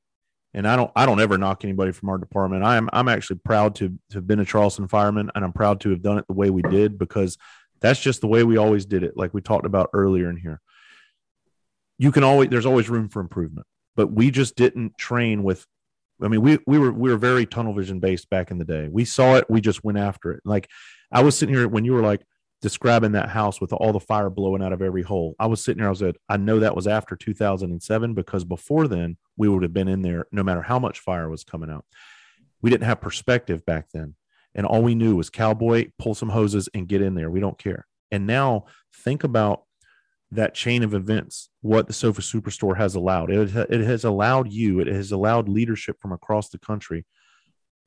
[0.54, 2.64] and I don't I don't ever knock anybody from our department.
[2.64, 5.90] I'm I'm actually proud to, to have been a Charleston fireman and I'm proud to
[5.90, 7.36] have done it the way we did because
[7.80, 10.60] that's just the way we always did it, like we talked about earlier in here.
[11.98, 15.66] You can always there's always room for improvement, but we just didn't train with
[16.22, 18.88] I mean, we we were we were very tunnel vision based back in the day.
[18.90, 20.40] We saw it, we just went after it.
[20.44, 20.68] Like
[21.12, 22.22] I was sitting here when you were like
[22.62, 25.34] describing that house with all the fire blowing out of every hole.
[25.38, 28.88] I was sitting there, I was like, I know that was after 2007 because before
[28.88, 31.84] then we would have been in there no matter how much fire was coming out.
[32.62, 34.14] We didn't have perspective back then.
[34.54, 37.30] And all we knew was cowboy, pull some hoses and get in there.
[37.30, 37.86] We don't care.
[38.10, 38.64] And now
[39.04, 39.64] think about
[40.32, 43.30] that chain of events, what the Sofa Superstore has allowed.
[43.30, 47.04] It, it has allowed you, it has allowed leadership from across the country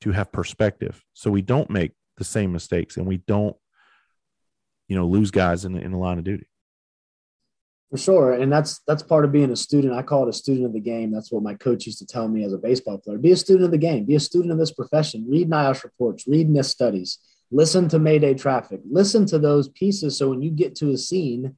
[0.00, 1.04] to have perspective.
[1.12, 3.56] So we don't make the same mistakes and we don't,
[4.88, 6.46] you know, lose guys in, in the line of duty.
[7.90, 8.32] For sure.
[8.34, 9.94] And that's that's part of being a student.
[9.94, 11.10] I call it a student of the game.
[11.10, 13.18] That's what my coach used to tell me as a baseball player.
[13.18, 14.04] Be a student of the game.
[14.04, 15.26] Be a student of this profession.
[15.28, 17.18] Read NIOSH reports, read NIST studies,
[17.50, 20.16] listen to Mayday traffic, listen to those pieces.
[20.16, 21.56] So when you get to a scene,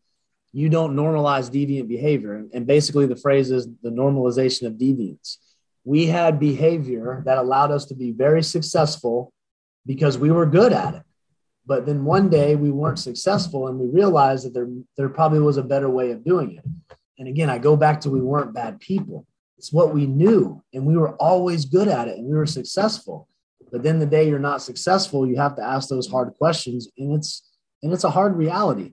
[0.53, 2.47] you don't normalize deviant behavior.
[2.53, 5.39] And basically, the phrase is the normalization of deviance.
[5.85, 9.33] We had behavior that allowed us to be very successful
[9.87, 11.03] because we were good at it.
[11.65, 15.57] But then one day we weren't successful and we realized that there, there probably was
[15.57, 16.65] a better way of doing it.
[17.19, 19.27] And again, I go back to we weren't bad people.
[19.59, 23.29] It's what we knew and we were always good at it and we were successful.
[23.71, 27.15] But then the day you're not successful, you have to ask those hard questions and
[27.15, 27.49] it's
[27.83, 28.93] and it's a hard reality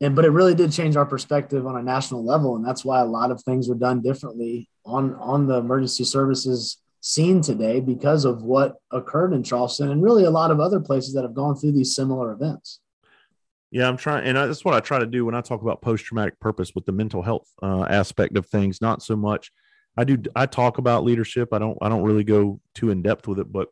[0.00, 2.56] and but it really did change our perspective on a national level.
[2.56, 6.78] And that's why a lot of things were done differently on on the emergency services
[7.00, 11.14] scene today because of what occurred in charleston and really a lot of other places
[11.14, 12.80] that have gone through these similar events.
[13.70, 16.40] Yeah i'm trying and that's what i try to do when i talk about post-traumatic
[16.40, 19.52] purpose with the mental health uh, aspect of things not so much.
[19.96, 21.52] I do i talk about leadership.
[21.52, 23.68] I don't i don't really go too in depth with it but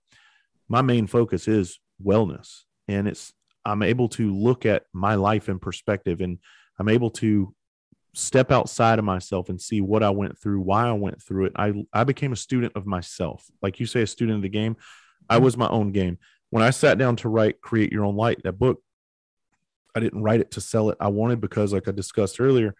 [0.69, 2.63] my main focus is wellness.
[2.89, 3.33] And it's
[3.67, 6.39] I'm able to look at my life in perspective and
[6.79, 7.53] I'm able to
[8.15, 11.53] step outside of myself and see what I went through, why I went through it.
[11.57, 13.45] I, I became a student of myself.
[13.61, 14.77] Like you say, a student of the game.
[15.29, 16.19] I was my own game.
[16.51, 18.81] When I sat down to write Create Your Own Light, that book,
[19.95, 20.97] I didn't write it to sell it.
[21.01, 22.75] I wanted because, like I discussed earlier,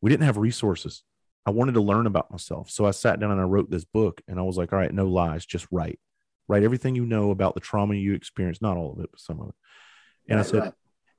[0.00, 1.02] we didn't have resources.
[1.44, 2.70] I wanted to learn about myself.
[2.70, 4.92] So I sat down and I wrote this book and I was like, all right,
[4.92, 6.00] no lies, just write.
[6.48, 9.40] Write everything you know about the trauma you experienced, not all of it, but some
[9.40, 9.54] of it.
[10.28, 10.72] And right, I said, right.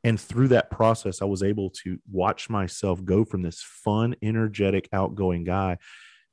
[0.03, 4.89] and through that process, I was able to watch myself go from this fun, energetic,
[4.91, 5.77] outgoing guy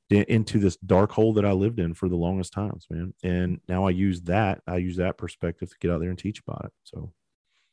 [0.09, 3.13] into this dark hole that I lived in for the longest times, man.
[3.23, 6.41] And now I use that, I use that perspective to get out there and teach
[6.41, 6.71] about it.
[6.83, 7.11] So,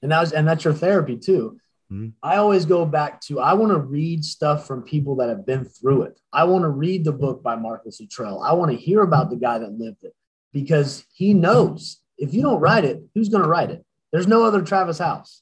[0.00, 1.58] and that's and that's your therapy too.
[1.92, 2.08] Mm-hmm.
[2.22, 5.64] I always go back to I want to read stuff from people that have been
[5.64, 6.18] through it.
[6.32, 8.42] I want to read the book by Marcus Luttrell.
[8.42, 10.14] I want to hear about the guy that lived it
[10.52, 13.84] because he knows if you don't write it, who's going to write it?
[14.12, 15.40] There's no other Travis Howze.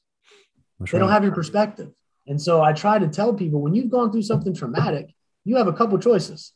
[0.79, 0.99] That's they right.
[0.99, 1.91] don't have your perspective.
[2.27, 5.13] And so I try to tell people when you've gone through something traumatic,
[5.43, 6.53] you have a couple choices.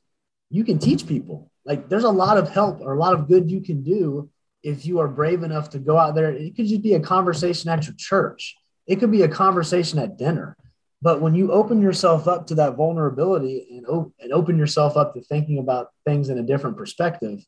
[0.49, 1.51] You can teach people.
[1.65, 4.29] Like there's a lot of help or a lot of good you can do
[4.63, 6.31] if you are brave enough to go out there.
[6.31, 8.55] It could just be a conversation at your church.
[8.87, 10.55] It could be a conversation at dinner.
[11.01, 15.13] But when you open yourself up to that vulnerability and, op- and open yourself up
[15.13, 17.43] to thinking about things in a different perspective,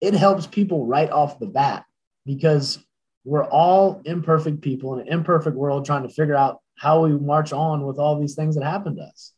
[0.00, 1.84] it helps people right off the bat
[2.26, 2.78] because
[3.24, 7.52] we're all imperfect people in an imperfect world trying to figure out how we march
[7.52, 9.32] on with all these things that happened to us.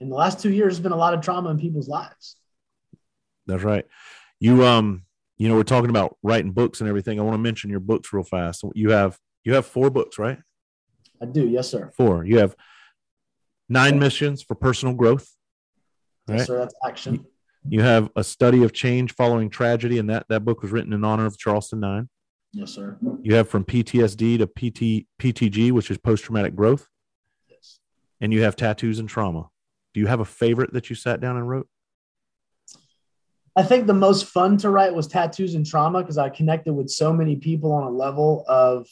[0.00, 2.36] In the last two years, there's been a lot of trauma in people's lives.
[3.46, 3.84] That's right.
[4.40, 5.04] You um,
[5.36, 7.18] you know, we're talking about writing books and everything.
[7.18, 8.64] I want to mention your books real fast.
[8.74, 10.38] You have you have four books, right?
[11.22, 11.92] I do, yes, sir.
[11.96, 12.24] Four.
[12.24, 12.56] You have
[13.68, 15.30] nine missions for personal growth.
[16.28, 16.38] Right?
[16.38, 16.58] Yes, sir.
[16.58, 17.26] That's action.
[17.68, 21.04] You have a study of change following tragedy, and that that book was written in
[21.04, 22.08] honor of Charleston Nine.
[22.54, 22.96] Yes, sir.
[23.22, 26.88] You have from PTSD to PT, PTG, which is post traumatic growth.
[27.50, 27.80] Yes.
[28.20, 29.48] And you have tattoos and trauma.
[29.92, 31.68] Do you have a favorite that you sat down and wrote?
[33.56, 36.90] I think the most fun to write was tattoos and trauma because I connected with
[36.90, 38.88] so many people on a level of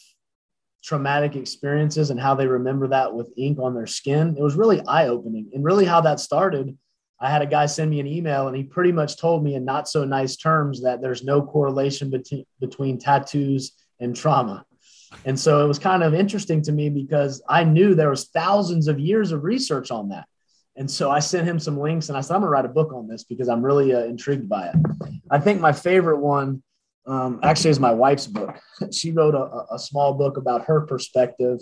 [0.84, 4.36] traumatic experiences and how they remember that with ink on their skin.
[4.36, 5.50] It was really eye opening.
[5.52, 6.76] And really, how that started
[7.22, 9.64] I had a guy send me an email and he pretty much told me in
[9.64, 14.66] not so nice terms that there's no correlation between between tattoos and trauma.
[15.24, 18.88] And so it was kind of interesting to me because I knew there was thousands
[18.88, 20.26] of years of research on that.
[20.74, 22.92] And so I sent him some links and I said, I'm gonna write a book
[22.92, 24.76] on this because I'm really uh, intrigued by it.
[25.30, 26.62] I think my favorite one
[27.06, 28.54] Um, actually, is my wife's book.
[28.92, 31.58] She wrote a, a small book about her perspective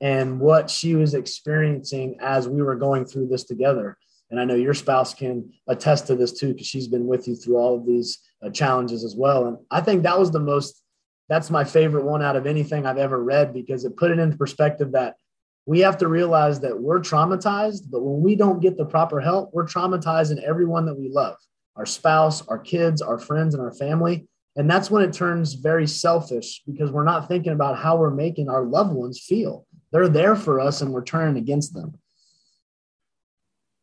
[0.00, 3.96] and what she was experiencing as we were going through this together.
[4.32, 7.36] And I know your spouse can attest to this too, because she's been with you
[7.36, 9.46] through all of these uh, challenges as well.
[9.46, 10.82] And I think that was the most,
[11.28, 14.38] that's my favorite one out of anything I've ever read because it put it into
[14.38, 15.16] perspective that
[15.66, 19.50] we have to realize that we're traumatized, but when we don't get the proper help,
[19.52, 21.36] we're traumatizing everyone that we love
[21.76, 24.26] our spouse, our kids, our friends, and our family.
[24.56, 28.48] And that's when it turns very selfish because we're not thinking about how we're making
[28.48, 29.66] our loved ones feel.
[29.90, 31.98] They're there for us and we're turning against them.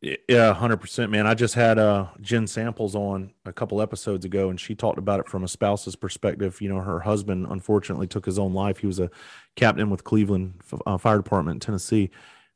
[0.02, 1.26] Yeah, hundred percent, man.
[1.26, 5.20] I just had uh Jen Samples on a couple episodes ago, and she talked about
[5.20, 6.58] it from a spouse's perspective.
[6.62, 8.78] You know, her husband unfortunately took his own life.
[8.78, 9.10] He was a
[9.56, 10.54] captain with Cleveland
[10.86, 12.10] uh, Fire Department in Tennessee.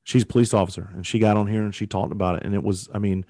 [0.05, 2.45] She's a police officer, and she got on here and she talked about it.
[2.45, 3.27] And it was, I mean,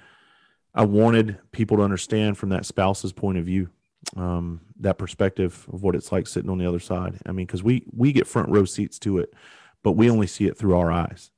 [0.75, 3.69] I wanted people to understand from that spouse's point of view,
[4.17, 7.19] um, that perspective of what it's like sitting on the other side.
[7.27, 9.35] I mean, because we we get front row seats to it,
[9.83, 11.33] but we only see it through our eyes.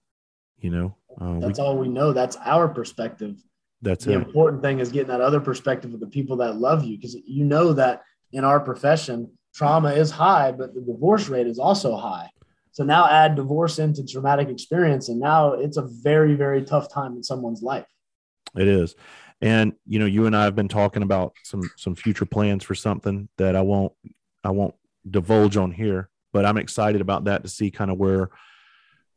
[0.59, 2.12] You know, uh, that's we, all we know.
[2.12, 3.36] That's our perspective.
[3.82, 4.16] That's the it.
[4.16, 7.44] important thing is getting that other perspective of the people that love you, because you
[7.44, 8.02] know that
[8.32, 12.28] in our profession, trauma is high, but the divorce rate is also high.
[12.72, 17.16] So now add divorce into traumatic experience, and now it's a very, very tough time
[17.16, 17.86] in someone's life.
[18.55, 18.94] It is.
[19.40, 22.74] And you know, you and I have been talking about some some future plans for
[22.74, 23.93] something that I won't
[24.44, 24.74] I won't
[25.09, 28.30] divulge on here, but I'm excited about that to see kind of where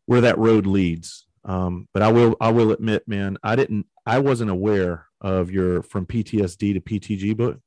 [0.05, 1.25] where that road leads.
[1.45, 5.83] Um, but I will I will admit, man, I didn't I wasn't aware of your
[5.83, 7.59] from PTSD to PTG book.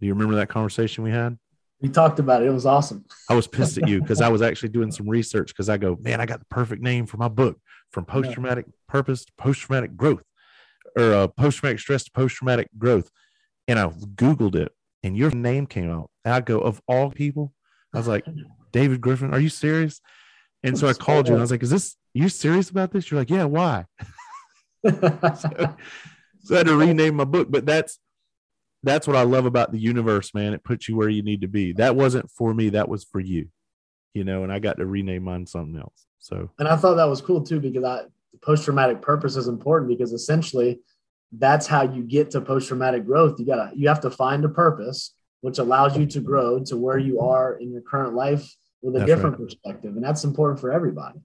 [0.00, 1.38] Do you remember that conversation we had?
[1.80, 2.46] We talked about it.
[2.46, 3.04] It was awesome.
[3.28, 5.96] I was pissed at you because I was actually doing some research because I go,
[6.00, 7.58] man, I got the perfect name for my book
[7.90, 8.72] from post traumatic yeah.
[8.88, 10.22] purpose to post traumatic growth
[10.96, 13.10] or uh, post traumatic stress to post traumatic growth.
[13.68, 14.72] And I Googled it
[15.02, 16.10] and your name came out.
[16.24, 17.52] And I go, of all people,
[17.94, 18.24] I was like,
[18.72, 20.00] David Griffin, are you serious?
[20.62, 23.10] And so I called you and I was like, is this, you serious about this?
[23.10, 23.86] You're like, yeah, why?
[24.88, 25.76] so,
[26.44, 27.98] so I had to rename my book, but that's,
[28.84, 30.54] that's what I love about the universe, man.
[30.54, 31.72] It puts you where you need to be.
[31.72, 32.70] That wasn't for me.
[32.70, 33.48] That was for you,
[34.14, 36.06] you know, and I got to rename mine something else.
[36.18, 38.02] So, and I thought that was cool too, because I,
[38.40, 40.80] post traumatic purpose is important because essentially
[41.32, 43.38] that's how you get to post traumatic growth.
[43.38, 46.98] You gotta you have to find a purpose which allows you to grow to where
[46.98, 49.44] you are in your current life with a that's different right.
[49.44, 51.20] perspective, and that's important for everybody.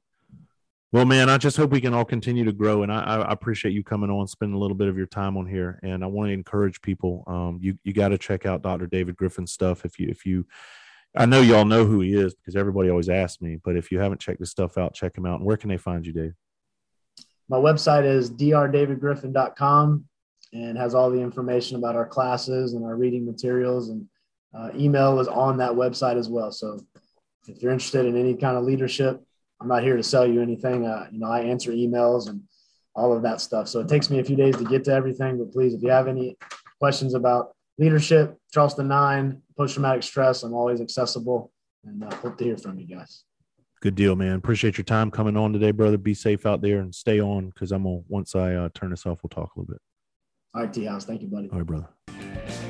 [0.93, 3.73] Well, man, I just hope we can all continue to grow, and I, I appreciate
[3.73, 6.29] you coming on, spending a little bit of your time on here, and I want
[6.29, 7.23] to encourage people.
[7.27, 8.87] Um, you you got to check out Dr.
[8.87, 10.45] David Griffin's stuff if you if you.
[11.15, 13.99] I know y'all know who he is because everybody always asks me, but if you
[13.99, 15.37] haven't checked his stuff out, check him out.
[15.37, 16.33] And where can they find you, Dave?
[17.49, 20.05] my website is drdavidgriffin.com
[20.53, 24.05] and has all the information about our classes and our reading materials and
[24.57, 26.79] uh, email is on that website as well so
[27.47, 29.21] if you're interested in any kind of leadership
[29.61, 32.41] i'm not here to sell you anything uh, you know i answer emails and
[32.95, 35.37] all of that stuff so it takes me a few days to get to everything
[35.37, 36.35] but please if you have any
[36.79, 41.51] questions about leadership charleston 9 post-traumatic stress i'm always accessible
[41.85, 43.23] and uh, hope to hear from you guys
[43.79, 44.35] Good deal, man.
[44.35, 45.97] Appreciate your time coming on today, brother.
[45.97, 49.05] Be safe out there and stay on because I'm gonna once I uh, turn this
[49.05, 49.81] off, we'll talk a little bit.
[50.55, 51.03] All right, T Howze.
[51.03, 51.49] Thank you, buddy.
[51.51, 52.66] All right, brother.